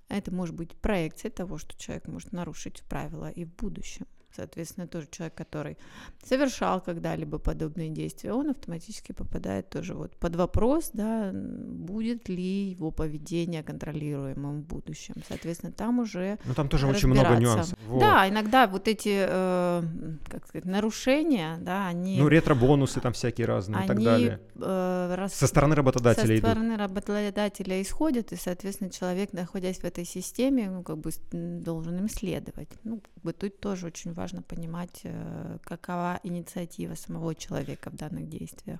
[0.09, 4.07] это может быть проекция того, что человек может нарушить правила и в будущем.
[4.35, 5.77] Соответственно, тоже человек, который
[6.23, 12.89] совершал когда-либо подобные действия, он автоматически попадает тоже вот под вопрос, да, будет ли его
[12.91, 15.15] поведение контролируемым в будущем.
[15.27, 17.77] Соответственно, там уже Ну там тоже очень много нюансов.
[17.87, 17.99] Вот.
[17.99, 19.83] Да, иногда вот эти, э,
[20.29, 22.17] как сказать, нарушения, да, они...
[22.19, 24.39] Ну ретро-бонусы там всякие разные они, и так далее.
[24.55, 25.33] Э, рас...
[25.35, 26.79] Со стороны работодателя Со стороны идут.
[26.79, 32.69] работодателя исходят, и, соответственно, человек, находясь в этой системе, ну, как бы должен им следовать.
[32.83, 37.95] Ну, как бы тут тоже очень важно важно понимать, э, какова инициатива самого человека в
[37.95, 38.79] данных действиях.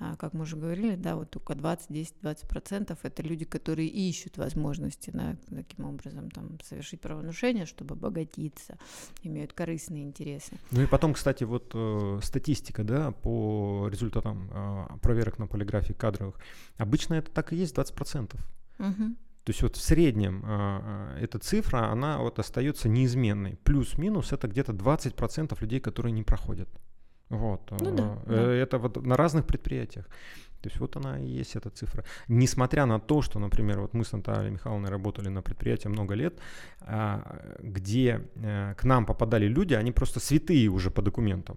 [0.00, 3.88] а, как мы уже говорили, да, вот только 20, 10, 20 процентов это люди, которые
[3.88, 8.78] ищут возможности на, таким образом там, совершить правонарушение, чтобы обогатиться,
[9.24, 10.52] имеют корыстные интересы.
[10.70, 16.36] Ну и потом, кстати, вот э, статистика, да, по результатам э, проверок на полиграфии кадровых,
[16.76, 18.40] обычно это так и есть 20 процентов.
[18.78, 19.16] Угу.
[19.48, 23.56] То есть вот в среднем э, эта цифра, она вот остается неизменной.
[23.64, 26.68] Плюс-минус это где-то 20% людей, которые не проходят.
[27.30, 27.70] Вот.
[27.80, 28.52] Ну, да, э, да.
[28.52, 30.04] Это вот на разных предприятиях.
[30.60, 32.04] То есть вот она и есть эта цифра.
[32.28, 36.38] Несмотря на то, что, например, вот мы с Натальей Михайловной работали на предприятии много лет,
[36.80, 37.22] а,
[37.62, 41.56] где э, к нам попадали люди, они просто святые уже по документам.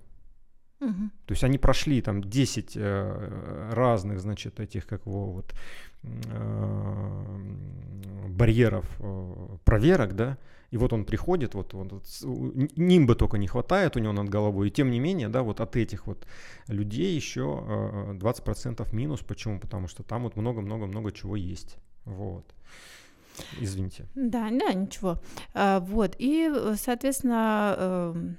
[0.81, 1.09] Угу.
[1.27, 5.53] То есть они прошли там 10 э, разных, значит, этих, как его вот,
[8.27, 8.85] барьеров
[9.63, 10.37] проверок, да,
[10.71, 11.91] и вот он приходит, вот, вот,
[12.77, 15.75] нимба только не хватает у него над головой, и тем не менее, да, вот от
[15.75, 16.25] этих вот
[16.67, 17.63] людей еще
[18.13, 19.19] 20% э, минус.
[19.19, 19.59] Почему?
[19.59, 21.77] Потому что там вот много-много-много чего есть.
[22.05, 22.45] Вот.
[23.59, 24.05] Извините.
[24.15, 25.19] Да, да, ничего.
[25.53, 28.37] А, вот, и, соответственно, эм,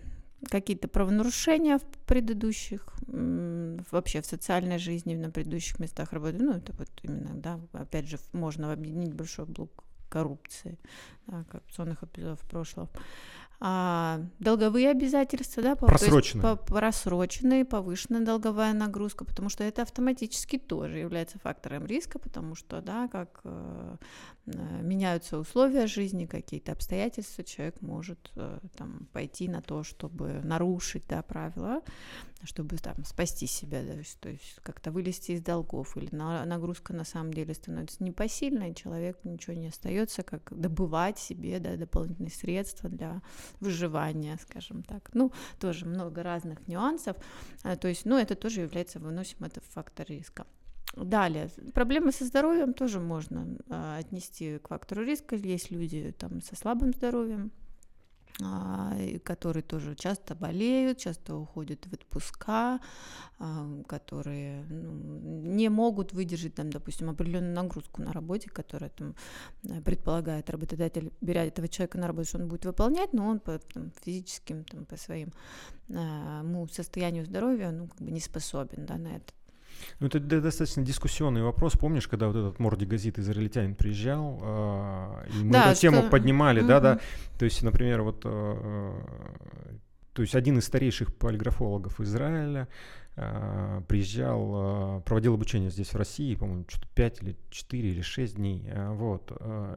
[0.51, 6.89] какие-то правонарушения в предыдущих, вообще в социальной жизни, на предыдущих местах работы, ну, это вот
[7.03, 10.79] именно, да, опять же, можно объединить большой блок коррупции,
[11.27, 12.89] да, коррупционных эпизодов в прошлом.
[13.65, 16.43] А, долговые обязательства, да, просроченные.
[16.43, 22.81] по, просроченные, повышенная долговая нагрузка, потому что это автоматически тоже является фактором риска, потому что,
[22.81, 23.97] да, как э,
[24.47, 31.05] э, меняются условия жизни, какие-то обстоятельства, человек может э, там пойти на то, чтобы нарушить,
[31.09, 31.83] да, правила,
[32.45, 37.05] чтобы там спасти себя, да, то есть как-то вылезти из долгов, или на, нагрузка на
[37.05, 43.23] самом деле становится непосильной, человеку ничего не остается, как добывать себе, да, дополнительные средства для
[43.61, 45.11] выживания, скажем так.
[45.15, 47.17] Ну, тоже много разных нюансов.
[47.63, 50.47] А, то есть, ну, это тоже является, выносим это фактор риска.
[50.95, 55.37] Далее, проблемы со здоровьем тоже можно а, отнести к фактору риска.
[55.37, 57.51] Есть люди там со слабым здоровьем,
[59.25, 62.81] которые тоже часто болеют, часто уходят в отпуска,
[63.39, 69.15] а, которые ну, не могут выдержать, там, допустим, определенную нагрузку на работе, которая там,
[69.65, 73.59] э, предполагает работодатель, беря этого человека на работу, что он будет выполнять, но он по
[73.59, 75.33] там, физическим, там, по своим
[75.89, 79.33] ну, состоянию здоровья ну, как бы не способен да, на это.
[80.01, 81.75] Ну, это достаточно дискуссионный вопрос.
[81.75, 85.81] Помнишь, когда вот этот Морди Газит израильтянин приезжал, э, и мы да, эту что...
[85.81, 86.69] тему поднимали, угу.
[86.69, 87.01] да, да.
[87.39, 89.03] То есть, например, вот, э,
[90.13, 92.69] то есть один из старейших полиграфологов Израиля
[93.17, 98.37] э, приезжал, э, проводил обучение здесь в России, по-моему, что-то 5 или 4 или 6
[98.37, 98.63] дней.
[98.67, 99.33] Э, вот.
[99.41, 99.77] Э,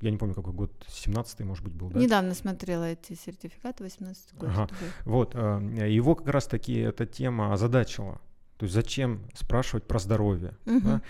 [0.00, 2.00] я не помню, какой год, 17-й, может быть, был, да?
[2.00, 4.48] Недавно смотрела эти сертификаты, 18-й год.
[4.50, 4.68] Ага.
[5.04, 5.34] Вот.
[5.34, 8.20] Э, его как раз-таки эта тема озадачила.
[8.58, 10.54] То есть зачем спрашивать про здоровье?
[10.64, 10.80] Угу.
[10.80, 11.00] Да?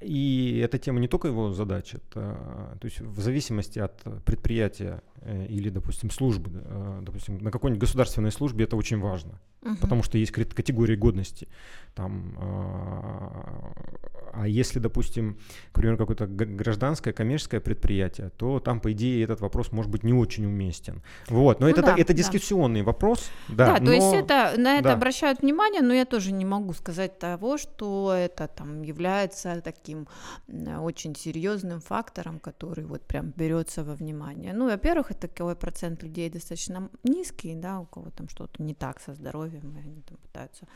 [0.00, 5.02] И эта тема не только его задача, то есть в зависимости от предприятия
[5.48, 9.76] или, допустим, службы, э, допустим, на какой-нибудь государственной службе это очень важно, угу.
[9.80, 11.48] потому что есть категории годности.
[11.94, 13.72] Там, а,
[14.32, 15.38] а если, допустим,
[15.72, 20.12] к примеру, какое-то гражданское, коммерческое предприятие, то там, по идее, этот вопрос может быть не
[20.12, 21.02] очень уместен.
[21.28, 22.86] Вот, но ну это, да, это дискуссионный да.
[22.86, 23.30] вопрос.
[23.48, 23.86] Да, да но...
[23.86, 24.92] то есть это, на это да.
[24.92, 30.06] обращают внимание, но я тоже не могу сказать того, что это там является таким
[30.80, 34.52] очень серьезным фактором, который вот прям берется во внимание.
[34.52, 39.14] Ну, во-первых, такой процент людей достаточно низкий, да, у кого там что-то не так со
[39.14, 40.66] здоровьем, и они там пытаются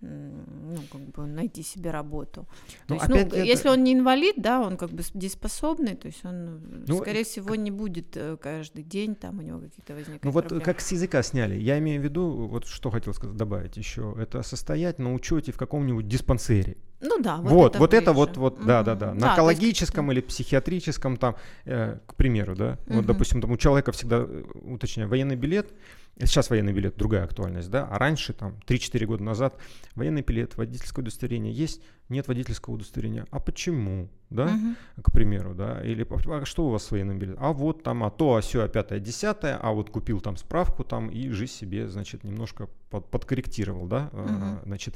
[0.00, 2.46] ну, как бы найти себе работу.
[2.86, 3.42] То ну, есть, ну, это...
[3.42, 7.54] если он не инвалид, да, он как бы дееспособный, то есть он, ну, скорее всего,
[7.54, 10.64] не будет э, каждый день там у него какие-то возникать Ну вот проблемы.
[10.64, 14.42] как с языка сняли, я имею в виду, вот что хотел сказать, добавить еще, это
[14.42, 16.76] состоять на учете в каком-нибудь диспансере.
[17.02, 18.64] Ну да, вот, вот это, вот это вот, вот, угу.
[18.64, 20.18] да, да, да, на да, экологическом есть...
[20.18, 22.96] или психиатрическом там, э, к примеру, да, угу.
[22.96, 25.72] вот, допустим, там у человека всегда, э, уточняю, военный билет,
[26.20, 29.56] Сейчас военный билет другая актуальность, да, а раньше, там, 3-4 года назад,
[29.94, 33.26] военный билет, водительское удостоверение есть, нет водительского удостоверения.
[33.30, 34.08] А почему?
[34.32, 35.02] Да, угу.
[35.02, 37.44] к примеру, да, или а что у вас с военным билетом?
[37.44, 40.84] А вот там, а то, а все, а пятое, десятое, а вот купил там справку
[40.84, 44.64] там и жизнь себе, значит, немножко под, подкорректировал, да, угу.
[44.64, 44.94] значит,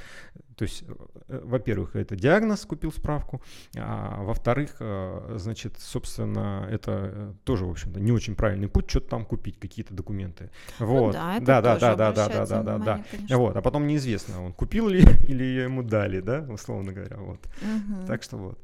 [0.57, 0.85] то есть,
[1.29, 3.43] э, во-первых, это диагноз, купил справку,
[3.77, 9.09] а во-вторых, э, значит, собственно, это э, тоже, в общем-то, не очень правильный путь, что-то
[9.11, 10.51] там купить, какие-то документы.
[10.79, 11.15] Ну вот.
[11.15, 13.37] Ну, да, да, да, да, да, да, да, да, да, да.
[13.37, 17.47] Вот, а потом неизвестно, он купил ли или ему дали, да, условно говоря, вот.
[17.63, 18.07] Угу.
[18.07, 18.59] Так что вот.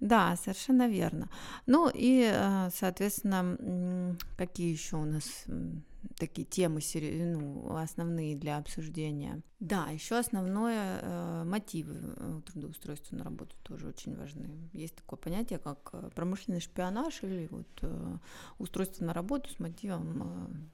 [0.00, 1.28] Да, совершенно верно.
[1.66, 5.44] Ну и, э, соответственно, какие еще у нас
[6.16, 9.42] такие темы ну, основные для обсуждения.
[9.60, 14.48] Да, еще основное э, мотивы э, трудоустройства на работу тоже очень важны.
[14.72, 17.68] Есть такое понятие, как промышленный шпионаж или вот
[18.58, 20.70] устройство на работу с мотивом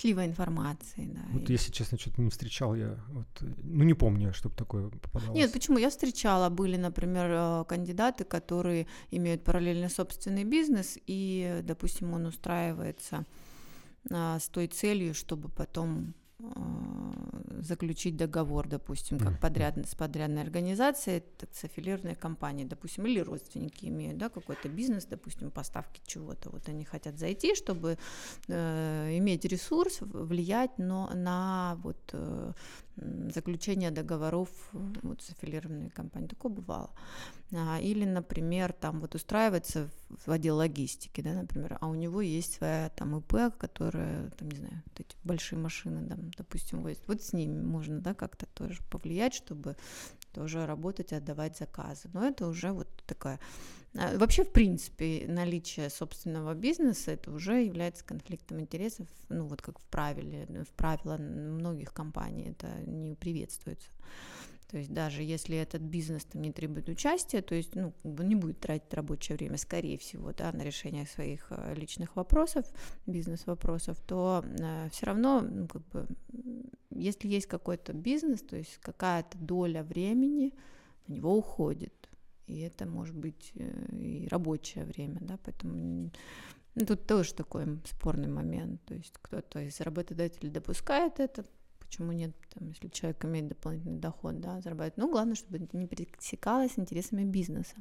[0.00, 1.10] слива информации.
[1.12, 1.52] Да, вот и...
[1.52, 3.26] если честно, что-то не встречал я, вот,
[3.62, 5.36] ну не помню, чтобы такое попадалось.
[5.36, 5.78] Нет, почему?
[5.78, 13.26] Я встречала, были, например, э, кандидаты, которые имеют параллельно собственный бизнес, и, допустим, он устраивается
[14.10, 16.14] а, с той целью, чтобы потом
[17.60, 23.86] заключить договор, допустим, как подряд, с подрядной организацией, так, с аффилированной компанией, допустим, или родственники
[23.86, 27.98] имеют, да, какой-то бизнес, допустим, поставки чего-то, вот они хотят зайти, чтобы
[28.46, 32.52] э, иметь ресурс, влиять но, на вот э,
[33.32, 36.28] заключение договоров вот, с аффилированной компанией.
[36.28, 36.90] Такое бывало.
[37.54, 42.54] А, или, например, там вот устраивается в отдел логистики, да, например, а у него есть
[42.54, 47.22] своя там ИП, которая, там, не знаю, вот эти большие машины, там, допустим, вот, вот
[47.22, 49.76] с ними можно, да, как-то тоже повлиять, чтобы
[50.32, 52.08] тоже работать, отдавать заказы.
[52.12, 53.40] Но это уже вот такая...
[53.94, 59.78] А, вообще, в принципе, наличие собственного бизнеса, это уже является конфликтом интересов, ну, вот как
[59.78, 63.88] в правиле, в правило многих компаний это не приветствуется.
[64.70, 68.60] То есть даже если этот бизнес там не требует участия, то есть ну, не будет
[68.60, 72.66] тратить рабочее время, скорее всего, да, на решение своих э, личных вопросов,
[73.06, 76.06] бизнес-вопросов, то э, все равно, ну, как бы,
[76.98, 80.52] если есть какой-то бизнес, то есть какая-то доля времени
[81.06, 81.94] на него уходит.
[82.46, 86.10] И это может быть э, и рабочее время, да, поэтому
[86.74, 88.80] ну, тут тоже такой спорный момент.
[88.84, 91.44] То есть кто-то из работодателей допускает это,
[91.78, 94.96] почему нет, там, если человек имеет дополнительный доход, да, зарабатывать.
[94.96, 97.76] Ну, главное, чтобы это не пересекалось с интересами бизнеса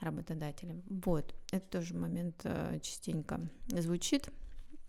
[0.00, 0.80] работодателя.
[0.88, 4.30] Вот, это тоже момент э, частенько звучит,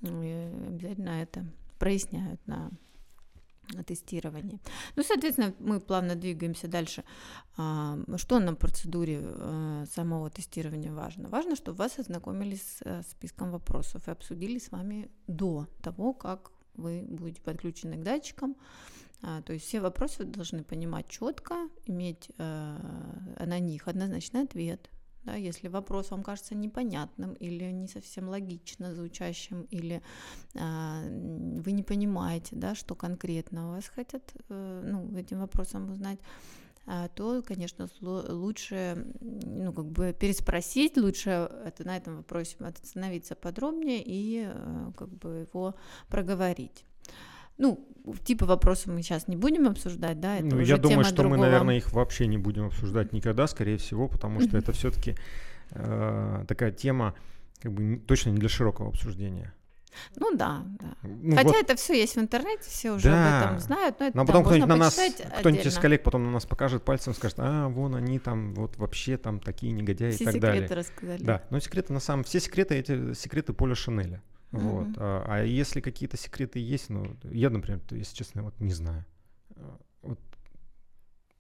[0.02, 1.46] и обязательно это
[1.80, 2.72] проясняют на
[3.84, 4.60] тестировании.
[4.96, 7.04] Ну, соответственно, мы плавно двигаемся дальше.
[7.58, 11.30] А, что на процедуре э, самого тестирования важно?
[11.30, 16.52] Важно, чтобы вас ознакомились с э, списком вопросов и обсудили с вами до того, как
[16.76, 18.56] вы будете подключены к датчикам.
[19.22, 21.56] А, то есть все вопросы вы должны понимать четко,
[21.86, 22.78] иметь э,
[23.46, 24.90] на них однозначный ответ.
[25.26, 30.02] Да, если вопрос вам кажется непонятным или не совсем логично звучащим, или
[30.56, 36.20] э, вы не понимаете, да, что конкретно у вас хотят э, ну, этим вопросом узнать,
[36.92, 41.30] а, то, конечно, лучше ну, как бы переспросить, лучше
[41.64, 45.76] это, на этом вопросе остановиться подробнее и э, как бы его
[46.08, 46.86] проговорить.
[47.60, 47.86] Ну,
[48.24, 50.38] типа вопросов мы сейчас не будем обсуждать, да?
[50.38, 51.38] Это ну, я думаю, что другого...
[51.38, 55.16] мы, наверное, их вообще не будем обсуждать никогда, скорее всего, потому что это все-таки
[55.72, 57.14] э, такая тема,
[57.62, 59.54] как бы точно не для широкого обсуждения.
[60.16, 60.96] Ну да, да.
[61.04, 61.58] Ну, Хотя вот.
[61.58, 63.40] это все есть в интернете, все уже да.
[63.40, 64.00] об этом знают.
[64.00, 65.00] Но, это, но потом да, кто-нибудь на нас,
[65.40, 69.18] кто-нибудь из коллег потом на нас покажет пальцем, скажет, а вон они там вот вообще
[69.18, 70.66] там такие негодяи все и так далее.
[70.66, 71.24] Все секреты рассказали.
[71.24, 74.22] Да, но секреты на самом, все секреты эти секреты Поля Шанеля.
[74.52, 74.88] Вот.
[74.88, 74.98] Mm-hmm.
[74.98, 79.06] А, а если какие-то секреты есть, ну я, например, если честно, вот не знаю.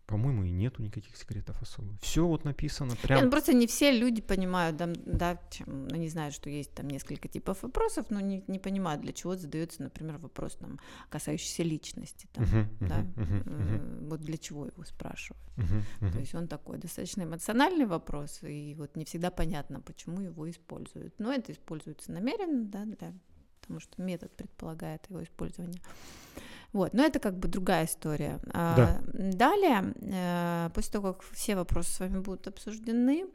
[0.09, 1.95] По-моему, и нету никаких секретов особо.
[2.01, 3.17] Все вот написано прям.
[3.17, 6.87] Нет, ну просто не все люди понимают, да, да чем, они знают, что есть там
[6.87, 12.27] несколько типов вопросов, но не, не понимают, для чего задается, например, вопрос там, касающийся личности.
[12.33, 14.09] Там, uh-huh, да, uh-huh, uh-huh.
[14.09, 15.45] Вот для чего его спрашивают.
[15.57, 16.11] Uh-huh, uh-huh.
[16.11, 21.13] То есть он такой достаточно эмоциональный вопрос, и вот не всегда понятно, почему его используют.
[21.19, 23.13] Но это используется намеренно, да, для,
[23.61, 25.79] потому что метод предполагает его использование.
[26.71, 28.39] Вот, но это как бы другая история.
[28.53, 29.01] А, да.
[29.13, 33.25] Далее, э, после того, как все вопросы с вами будут обсуждены,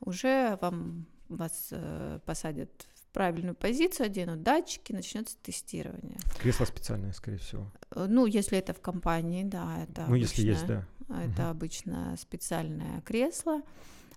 [0.00, 6.18] уже вам вас э, посадят в правильную позицию, оденут датчики, начнется тестирование.
[6.40, 7.70] Кресло специальное, скорее всего.
[7.94, 10.02] Э, ну, если это в компании, да, это.
[10.02, 10.86] Ну, обычно, если есть, да.
[11.08, 11.50] Это угу.
[11.50, 13.62] обычно специальное кресло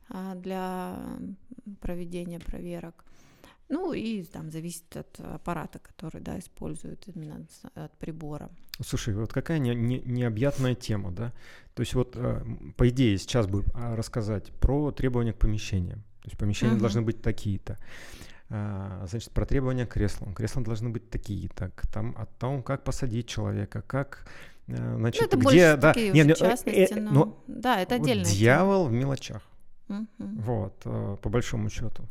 [0.10, 0.98] а, для
[1.80, 3.06] проведения проверок.
[3.72, 8.50] Ну и там зависит от аппарата, который да, используют именно от прибора.
[8.86, 11.32] Слушай, вот какая не, не, необъятная тема, да?
[11.74, 12.44] То есть вот, э,
[12.76, 16.00] по идее, сейчас бы а, рассказать про требования к помещениям.
[16.22, 16.80] То есть помещения uh-huh.
[16.80, 17.80] должны быть такие-то.
[18.50, 20.34] А, значит, про требования к креслам.
[20.34, 21.72] Кресла должны быть такие-то.
[21.94, 24.28] Там, о том, как посадить человека, как
[24.68, 28.26] э, значит, ну, это где, да, такие не, частности, э, э, но, да, это отдельно.
[28.26, 29.42] Дьявол в мелочах.
[30.20, 32.08] Вот, э, по большому счету.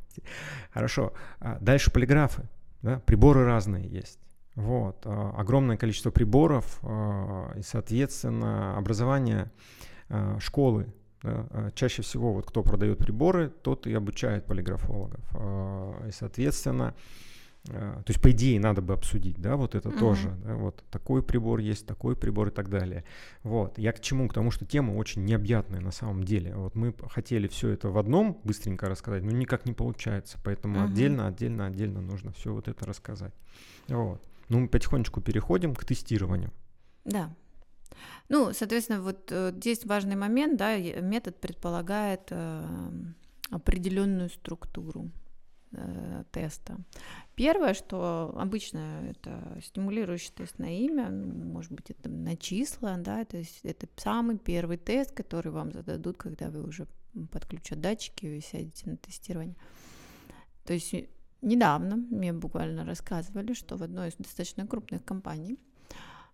[0.72, 1.12] Хорошо.
[1.40, 2.48] А дальше полиграфы.
[2.82, 3.00] Да?
[3.00, 4.18] Приборы разные есть.
[4.54, 5.04] Вот.
[5.04, 9.50] Э, огромное количество приборов э, и, соответственно, образование
[10.40, 10.92] школы
[11.74, 15.20] чаще всего вот кто продает приборы, тот и обучает полиграфологов.
[16.08, 16.94] И, соответственно,
[17.64, 19.98] то есть, по идее, надо бы обсудить, да, вот это uh-huh.
[19.98, 23.04] тоже, да, вот такой прибор есть, такой прибор и так далее.
[23.42, 24.28] Вот, я к чему?
[24.28, 26.54] К тому, что тема очень необъятная на самом деле.
[26.54, 30.90] Вот мы хотели все это в одном быстренько рассказать, но никак не получается, поэтому uh-huh.
[30.90, 33.34] отдельно, отдельно, отдельно нужно все вот это рассказать.
[33.88, 34.22] Вот.
[34.48, 36.50] Ну, мы потихонечку переходим к тестированию.
[37.04, 37.30] Да.
[38.28, 42.64] Ну, соответственно, вот э, здесь важный момент, да, метод предполагает э,
[43.50, 45.11] определенную структуру
[45.72, 46.78] э, теста.
[47.34, 53.36] Первое, что обычно это стимулирующий тест на имя, может быть, это на числа, да, то
[53.36, 56.86] есть это самый первый тест, который вам зададут, когда вы уже
[57.30, 59.56] подключат датчики и сядете на тестирование.
[60.64, 60.94] То есть
[61.42, 65.58] недавно мне буквально рассказывали, что в одной из достаточно крупных компаний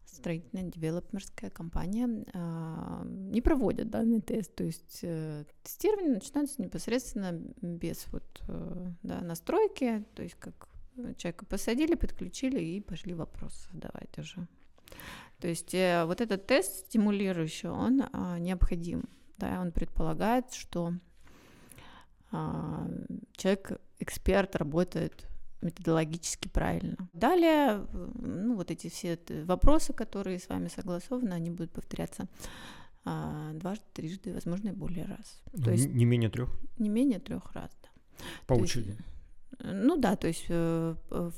[0.07, 8.07] строительная девелоперская компания э, не проводят данный тест, то есть э, тестирование начинается непосредственно без
[8.13, 10.69] вот э, да, настройки, то есть как
[11.17, 14.47] человека посадили, подключили и пошли вопросы задавать уже.
[15.41, 19.05] То есть э, вот этот тест стимулирующий, он э, необходим,
[19.37, 20.95] да, он предполагает, что
[22.33, 22.37] э,
[23.37, 25.27] человек эксперт работает
[25.63, 26.97] методологически правильно.
[27.13, 32.29] Далее, ну, вот эти все вопросы, которые с вами согласованы, они будут повторяться
[33.05, 35.43] а, дважды, трижды, возможно, и более раз.
[35.53, 36.51] Ну, то есть, не менее трех?
[36.79, 37.89] Не менее трех раз, да.
[38.47, 38.89] По то очереди?
[38.89, 39.01] Есть,
[39.61, 41.31] ну да, то есть э, э,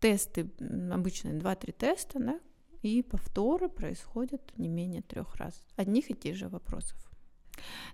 [0.00, 0.50] тесты,
[0.92, 2.40] обычно 2-3 теста, да,
[2.82, 5.62] и повторы происходят не менее трех раз.
[5.76, 7.07] Одних и тех же вопросов.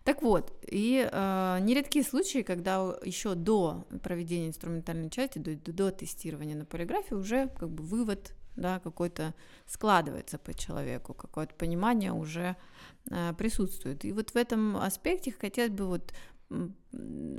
[0.04, 6.56] Так вот, и э, нередки случаи, когда еще до проведения инструментальной части, до, до тестирования
[6.56, 9.34] на полиграфе уже как бы вывод да, какой-то
[9.66, 12.56] складывается по человеку, какое-то понимание уже
[13.10, 14.04] э, присутствует.
[14.04, 16.12] И вот в этом аспекте хотелось бы вот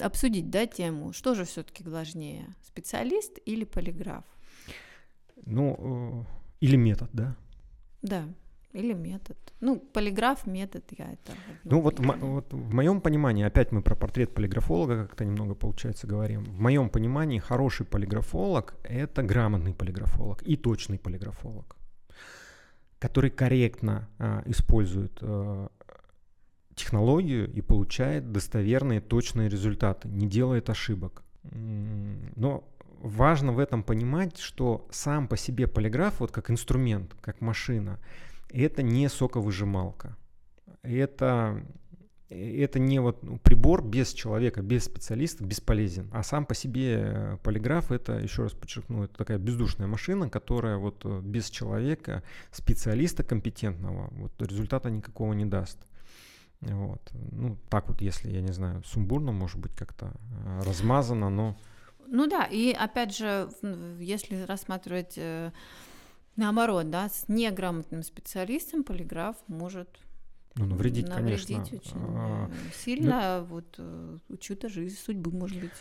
[0.01, 4.23] обсудить да, тему, что же все-таки важнее, специалист или полиграф?
[5.45, 7.35] Ну, э, или метод, да?
[8.01, 8.27] Да.
[8.75, 9.37] Или метод.
[9.61, 11.31] Ну, полиграф, метод, я это...
[11.63, 16.07] Ну, вот, м- вот в моем понимании, опять мы про портрет полиграфолога как-то немного, получается,
[16.07, 16.43] говорим.
[16.43, 21.77] В моем понимании хороший полиграфолог— это грамотный полиграфолог и точный полиграфолог,
[22.99, 25.69] который корректно а, использует а,
[26.75, 31.23] технологию и получает достоверные, точные результаты, не делает ошибок.
[32.35, 32.63] Но
[32.99, 37.99] важно в этом понимать, что сам по себе полиграф, вот как инструмент, как машина—
[38.61, 40.15] это не соковыжималка.
[40.81, 41.63] Это,
[42.29, 46.09] это не вот ну, прибор без человека, без специалиста бесполезен.
[46.13, 50.77] А сам по себе э, полиграф это, еще раз подчеркну, это такая бездушная машина, которая
[50.77, 55.79] вот э, без человека, специалиста компетентного, вот результата никакого не даст.
[56.61, 57.01] Вот.
[57.31, 60.13] Ну, так вот, если, я не знаю, сумбурно, может быть, как-то
[60.45, 61.55] э, размазано, но...
[62.07, 63.49] Ну да, и опять же,
[63.99, 65.19] если рассматривать
[66.35, 69.87] Наоборот, да, с неграмотным специалистом полиграф может
[70.55, 71.77] ну, навредить, навредить конечно.
[71.77, 75.71] очень а, сильно, ну, вот э, чью-то жизнь, судьбу, может быть.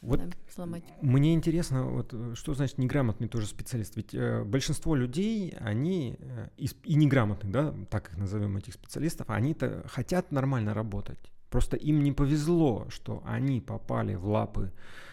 [0.00, 0.82] Вот да, сломать.
[1.00, 3.96] Мне интересно, вот что значит неграмотный тоже специалист?
[3.96, 9.30] Ведь э, большинство людей, они э, и, и неграмотных, да, так их назовем этих специалистов,
[9.30, 11.18] они-то хотят нормально работать.
[11.50, 15.11] Просто им не повезло, что они попали в лапы Э,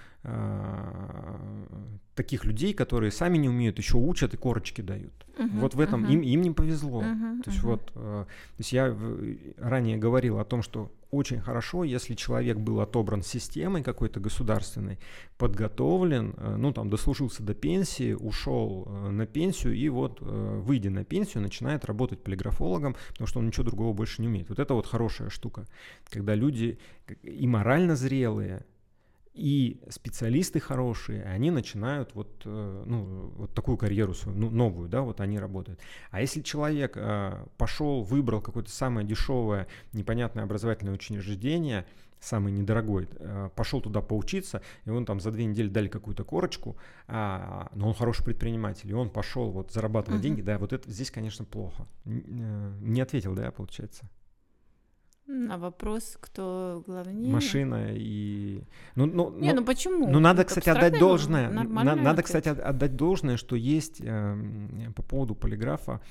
[2.20, 5.14] таких людей, которые сами не умеют, еще учат и корочки дают.
[5.38, 6.12] Uh-huh, вот в этом uh-huh.
[6.12, 7.02] им, им не повезло.
[7.02, 7.68] Uh-huh, то есть uh-huh.
[7.68, 8.94] вот, э, то есть я
[9.58, 15.00] ранее говорил о том, что очень хорошо, если человек был отобран системой какой-то государственной,
[15.38, 21.42] подготовлен, э, ну там дослужился до пенсии, ушел на пенсию и вот выйдя на пенсию
[21.42, 24.50] начинает работать полиграфологом, потому что он ничего другого больше не умеет.
[24.50, 25.66] Вот это вот хорошая штука,
[26.10, 26.80] когда люди
[27.24, 28.66] и морально зрелые,
[29.34, 35.02] и специалисты хорошие, они начинают вот, э, ну, вот такую карьеру свою, ну, новую, да,
[35.02, 35.80] вот они работают.
[36.12, 41.86] А если человек э, пошел, выбрал какое-то самое дешевое, непонятное образовательное учреждение,
[42.20, 46.76] самый недорогой, э, пошел туда поучиться, и он там за две недели дали какую-то корочку,
[47.08, 50.24] а, но он хороший предприниматель, и он пошел вот зарабатывать uh-huh.
[50.24, 51.88] деньги, да, вот это здесь, конечно, плохо.
[52.04, 54.10] Не ответил, да, получается?
[55.50, 57.32] А вопрос, кто главнее?
[57.32, 58.64] Машина и...
[58.96, 60.10] Ну, ну, Не, ну, ну почему?
[60.10, 61.50] Ну, надо, кстати, отдать должное.
[61.50, 62.26] На, надо, ответ.
[62.26, 64.38] кстати, отдать должное, что есть э,
[64.96, 66.02] по поводу полиграфа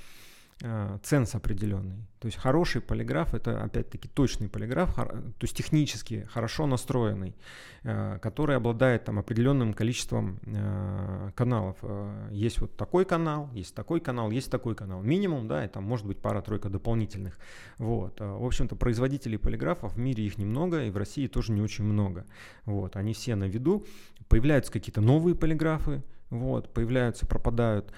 [0.63, 2.07] э, ценз определенный.
[2.19, 7.37] То есть хороший полиграф это опять-таки точный полиграф, то есть технически хорошо настроенный,
[7.85, 11.77] э, который обладает там определенным количеством э, каналов.
[12.31, 15.03] Есть вот такой канал, есть такой канал, есть такой канал.
[15.03, 17.39] Минимум, да, и там может быть пара-тройка дополнительных.
[17.79, 18.21] Вот.
[18.21, 22.27] В общем-то, производителей полиграфов в мире их немного, и в России тоже не очень много.
[22.65, 22.97] Вот.
[22.97, 23.87] Они все на виду.
[24.29, 27.93] Появляются какие-то новые полиграфы, вот, появляются, пропадают,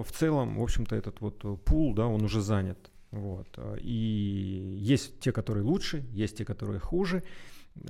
[0.00, 5.20] но в целом, в общем-то, этот вот пул, да, он уже занят, вот, и есть
[5.20, 7.22] те, которые лучше, есть те, которые хуже,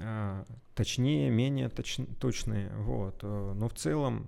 [0.01, 0.45] а,
[0.75, 4.27] точнее, менее точ, точные, вот, но в целом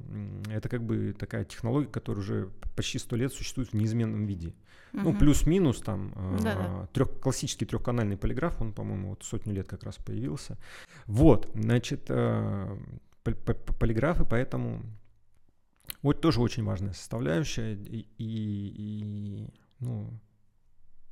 [0.48, 4.54] это как бы такая технология, которая уже почти сто лет существует в неизменном виде.
[4.92, 5.02] Угу.
[5.02, 6.12] Ну, плюс-минус там
[6.92, 10.56] трех, классический трехканальный полиграф, он, по-моему, вот сотню лет как раз появился.
[11.06, 12.04] Вот, значит,
[13.24, 14.82] полиграфы, поэтому
[16.02, 17.74] вот тоже очень важная составляющая.
[17.74, 19.48] И, и, и
[19.80, 20.10] ну,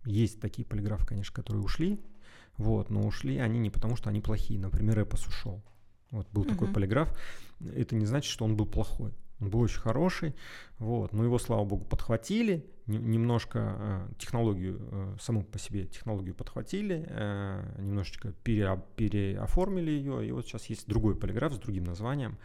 [0.04, 2.00] есть такие полиграфы, конечно, которые ушли,
[2.56, 4.60] вот, но ушли они не потому, что они плохие.
[4.60, 5.62] Например, Эпос ушел.
[6.10, 6.48] Вот был uh-huh.
[6.48, 7.16] такой полиграф.
[7.74, 9.14] Это не значит, что он был плохой.
[9.40, 10.34] Он был очень хороший,
[10.78, 17.06] вот, но его, слава богу, подхватили, немножко э, технологию, э, саму по себе технологию подхватили,
[17.08, 22.36] э, немножечко пере, переоформили ее, и вот сейчас есть другой полиграф с другим названием,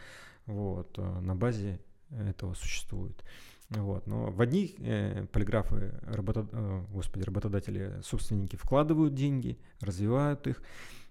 [0.46, 1.82] вот, э, на базе
[2.12, 3.24] этого существует.
[3.70, 4.08] Вот.
[4.08, 6.48] Но в одни э, полиграфы работод...
[6.52, 10.62] э, господи, работодатели, собственники вкладывают деньги, развивают их,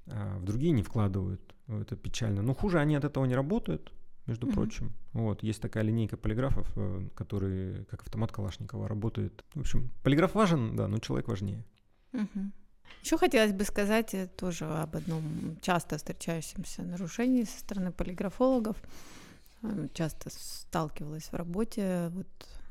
[0.07, 1.41] а в другие не вкладывают.
[1.67, 2.43] Это печально.
[2.43, 3.93] Но хуже они от этого не работают,
[4.27, 4.55] между mm-hmm.
[4.55, 4.93] прочим.
[5.13, 9.45] Вот, есть такая линейка полиграфов, э, которые, как автомат Калашникова, работают.
[9.55, 11.65] В общем, полиграф важен, да, но человек важнее.
[12.13, 12.51] Mm-hmm.
[13.03, 18.77] Еще хотелось бы сказать э, тоже об одном часто встречающемся нарушении со стороны полиграфологов.
[19.65, 22.27] Э, часто сталкивалась в работе вот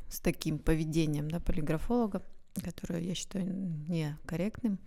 [0.10, 2.22] с таким поведением да, полиграфолога,
[2.64, 3.46] которое я считаю
[3.88, 4.80] некорректным.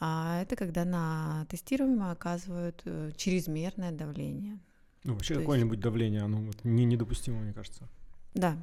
[0.00, 2.84] А это когда на тестируемое оказывают
[3.16, 4.60] чрезмерное давление.
[5.04, 5.82] Ну, вообще какое-нибудь есть...
[5.82, 7.88] давление, оно вот не недопустимо, мне кажется.
[8.34, 8.56] Да.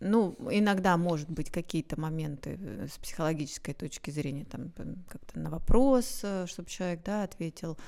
[0.00, 4.72] Ну, иногда, может быть, какие-то моменты э, с психологической точки зрения, там,
[5.08, 7.78] как-то на вопрос, э, чтобы человек, да, ответил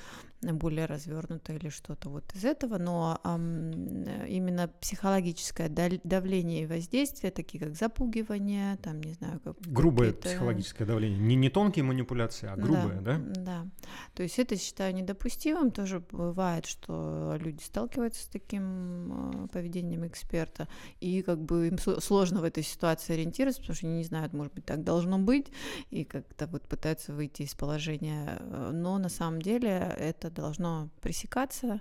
[0.53, 7.63] более развернуто или что-то вот из этого, но э, именно психологическое давление и воздействие, такие
[7.63, 9.57] как запугивание, там, не знаю, как...
[9.61, 13.43] Грубое психологическое давление, не, не тонкие манипуляции, а грубое, да, да?
[13.47, 13.67] Да,
[14.15, 20.69] то есть это считаю недопустимым, тоже бывает, что люди сталкиваются с таким поведением эксперта,
[21.01, 24.55] и как бы им сложно в этой ситуации ориентироваться, потому что они не знают, может
[24.55, 25.47] быть, так должно быть,
[25.91, 31.81] и как-то вот пытаются выйти из положения, э, но на самом деле это должно пресекаться,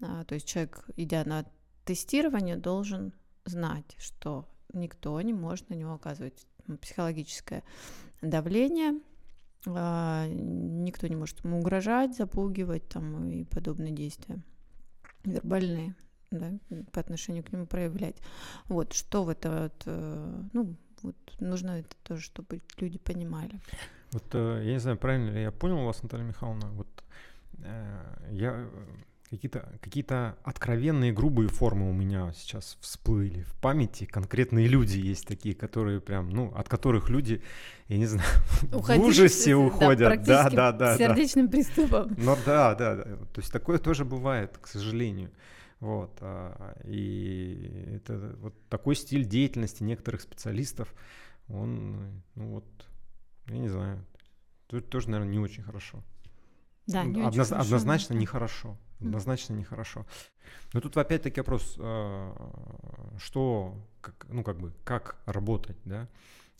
[0.00, 1.44] а, то есть человек, идя на
[1.84, 3.12] тестирование, должен
[3.44, 6.46] знать, что никто не может на него оказывать
[6.80, 7.62] психологическое
[8.22, 9.00] давление,
[9.66, 14.42] а, никто не может ему угрожать, запугивать там и подобные действия
[15.24, 15.94] вербальные
[16.30, 16.52] да,
[16.92, 18.16] по отношению к нему проявлять.
[18.66, 23.58] Вот, что в это, вот, э, ну, вот нужно это тоже, чтобы люди понимали.
[24.12, 26.88] Вот э, я не знаю, правильно ли я понял вас, Наталья Михайловна, вот
[28.30, 28.68] я
[29.30, 30.04] какие-то какие
[30.42, 34.04] откровенные грубые формы у меня сейчас всплыли в памяти.
[34.04, 37.40] Конкретные люди есть такие, которые прям, ну, от которых люди,
[37.86, 38.28] я не знаю,
[38.72, 40.22] Уходить, в ужасе уходят.
[40.24, 40.98] Да, да, да.
[40.98, 41.52] Сердечным да.
[41.52, 42.14] приступом.
[42.18, 43.04] Ну да, да, да.
[43.04, 45.30] То есть такое тоже бывает, к сожалению.
[45.78, 50.94] Вот, а, и это вот такой стиль деятельности некоторых специалистов,
[51.48, 52.66] он, ну вот,
[53.46, 54.04] я не знаю,
[54.66, 56.02] тоже, наверное, не очень хорошо.
[56.90, 58.20] Да, не Одноз, очень однозначно хорошо.
[58.20, 58.78] нехорошо.
[59.00, 60.06] Однозначно нехорошо.
[60.72, 66.08] Но тут опять-таки вопрос, а, что, как, ну как бы, как работать, да?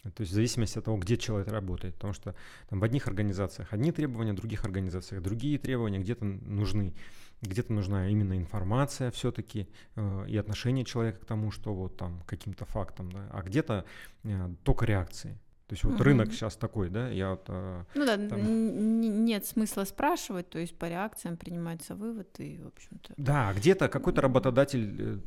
[0.03, 1.95] То есть в зависимости от того, где человек работает.
[1.95, 2.35] Потому что
[2.68, 6.95] там в одних организациях одни требования, в других организациях другие требования, где-то нужны
[7.43, 9.66] где-то нужна именно информация все-таки
[9.97, 13.85] э, и отношение человека к тому, что вот там каким-то фактом, да, а где-то
[14.24, 15.39] э, только реакции.
[15.70, 16.02] То есть вот угу.
[16.02, 17.44] рынок сейчас такой, да, я вот...
[17.46, 19.24] Э, ну да, там...
[19.24, 23.14] нет смысла спрашивать, то есть по реакциям принимается вывод и, в общем-то...
[23.16, 25.18] Да, где-то какой-то работодатель э,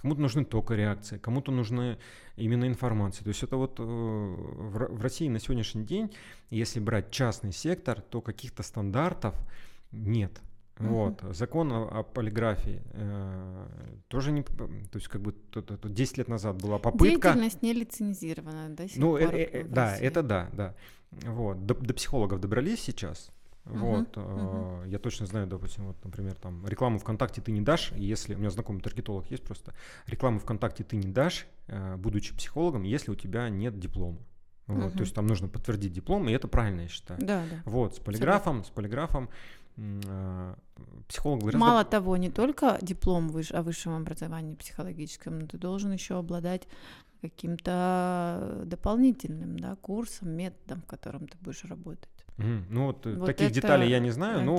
[0.00, 1.98] Кому-то нужны только реакции, кому-то нужны
[2.36, 3.24] именно информация.
[3.24, 6.14] То есть это вот э, в России на сегодняшний день,
[6.50, 9.34] если брать частный сектор, то каких-то стандартов
[9.90, 10.40] нет.
[10.80, 11.22] Вот.
[11.30, 13.66] Закон о, о полиграфии э,
[14.08, 14.42] тоже не...
[14.42, 17.04] То есть как бы то 10 лет назад была попытка...
[17.04, 18.84] Деятельность не лицензирована, да?
[18.96, 20.74] Ну, э, э, да, это да, да.
[21.10, 21.66] Вот.
[21.66, 23.30] До, до психологов добрались сейчас,
[23.66, 24.88] Uh-huh, вот, uh-huh.
[24.88, 28.50] я точно знаю, допустим, вот, например, там рекламу ВКонтакте ты не дашь, если у меня
[28.50, 29.74] знакомый таргетолог есть просто,
[30.06, 34.18] рекламу ВКонтакте ты не дашь, э, будучи психологом, если у тебя нет диплома.
[34.66, 34.96] Вот, uh-huh.
[34.96, 37.20] То есть там нужно подтвердить диплом, и это правильно, я считаю.
[37.20, 37.62] Да, да.
[37.64, 39.59] Вот, с полиграфом, с полиграфом э,
[41.08, 41.58] психолог гораздо...
[41.58, 43.52] Мало того, не только диплом выш...
[43.52, 46.66] о высшем образовании психологическом, но ты должен еще обладать
[47.20, 52.08] каким-то дополнительным да, курсом, методом, в котором ты будешь работать.
[52.38, 54.56] Mm, ну вот, э, вот таких это, деталей я не знаю, но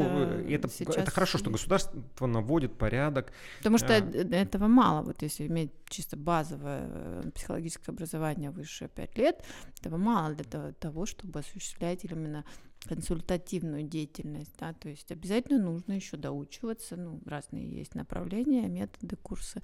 [0.48, 3.32] это, это, это хорошо, что государство наводит порядок.
[3.58, 4.00] Потому что а...
[4.00, 9.44] этого мало, вот если иметь чисто базовое э, психологическое образование высшее 5 лет,
[9.80, 12.46] этого мало для того, чтобы осуществлять именно
[12.88, 19.62] консультативную деятельность, да, то есть обязательно нужно еще доучиваться, ну, разные есть направления, методы, курсы,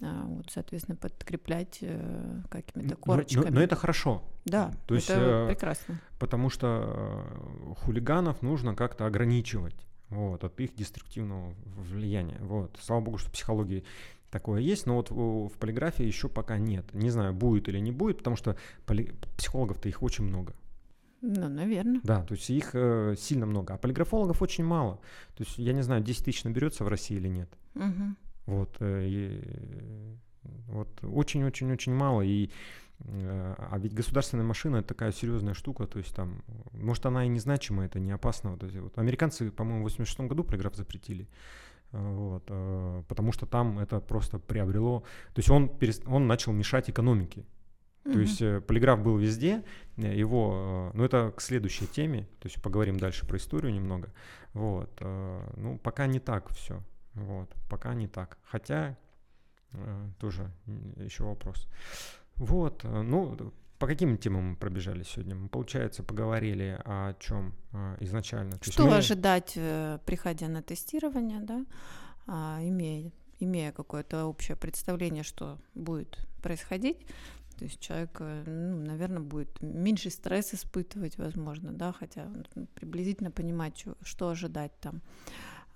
[0.00, 3.44] а, вот, соответственно, подкреплять э, какими-то корочками.
[3.44, 4.22] Но, но, но это хорошо.
[4.44, 6.00] Да, то есть, это э, прекрасно.
[6.20, 7.26] Потому что
[7.70, 9.76] э, хулиганов нужно как-то ограничивать,
[10.08, 12.78] вот, от их деструктивного влияния, вот.
[12.80, 13.84] Слава богу, что психологии
[14.30, 16.94] такое есть, но вот в полиграфии еще пока нет.
[16.94, 18.56] Не знаю, будет или не будет, потому что
[18.86, 19.12] поли...
[19.36, 20.54] психологов-то их очень много.
[21.22, 22.00] Ну, наверное.
[22.02, 24.96] Да, то есть их э, сильно много, а полиграфологов очень мало.
[25.36, 27.48] То есть я не знаю, 10 тысяч наберется в России или нет.
[27.76, 28.16] Угу.
[28.46, 30.18] Вот, э, и,
[30.66, 32.22] вот очень-очень-очень мало.
[32.22, 32.50] И,
[32.98, 36.42] э, а ведь государственная машина это такая серьезная штука, то есть там,
[36.72, 38.50] может, она и незначимая, это не опасно.
[38.50, 38.98] Вот, вот.
[38.98, 41.28] Американцы, по-моему, в 86 году полиграф запретили.
[41.92, 45.00] Э, вот, э, потому что там это просто приобрело,
[45.34, 46.02] то есть он, перест...
[46.06, 47.44] он начал мешать экономике.
[48.04, 49.62] То есть э, полиграф был везде,
[49.96, 54.12] э, его, ну это к следующей теме, то есть поговорим дальше про историю немного.
[54.54, 55.00] Вот,
[55.56, 56.82] ну пока не так все,
[57.14, 58.36] вот, пока не так.
[58.44, 58.98] Хотя
[60.18, 60.50] тоже
[60.96, 61.68] еще вопрос.
[62.36, 65.34] Вот, ну по каким темам мы пробежали сегодня?
[65.34, 67.54] Мы, получается, поговорили о чем
[68.00, 68.58] изначально.
[68.58, 68.96] То Что мы...
[68.96, 69.58] ожидать,
[70.04, 71.64] приходя на тестирование, да,
[72.26, 76.98] а, имея, имея какое-то общее представление, что будет происходить,
[77.62, 82.28] то есть человек, э, ну, наверное, будет меньше стресс испытывать, возможно, да, хотя
[82.74, 85.00] приблизительно понимать, что, что ожидать там.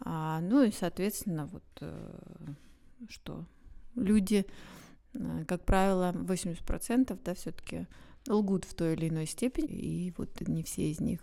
[0.01, 2.19] А, ну и, соответственно, вот э,
[3.09, 3.45] что
[3.95, 4.47] люди,
[5.15, 7.87] э, как правило, 80% да, все-таки
[8.27, 11.21] лгут в той или иной степени, и вот не все из них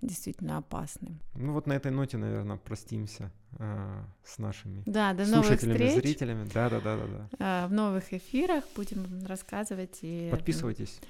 [0.00, 1.18] действительно опасны.
[1.34, 6.04] Ну вот на этой ноте, наверное, простимся э, с нашими да, до слушателями, новых встреч.
[6.04, 6.48] зрителями.
[6.52, 7.66] Да, да, да, да, да.
[7.68, 11.00] В новых эфирах будем рассказывать и подписывайтесь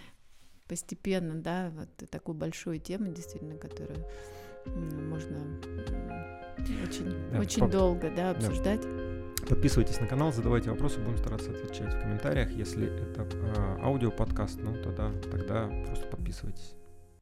[0.68, 4.04] постепенно, да, вот такую большую тему, действительно, которую
[4.66, 5.38] можно
[6.84, 7.68] очень, да, очень по...
[7.68, 8.82] долго, да, обсуждать.
[8.82, 9.46] Да.
[9.48, 12.50] Подписывайтесь на канал, задавайте вопросы, будем стараться отвечать в комментариях.
[12.50, 16.74] Если это э, аудиоподкаст, ну тогда, тогда просто подписывайтесь.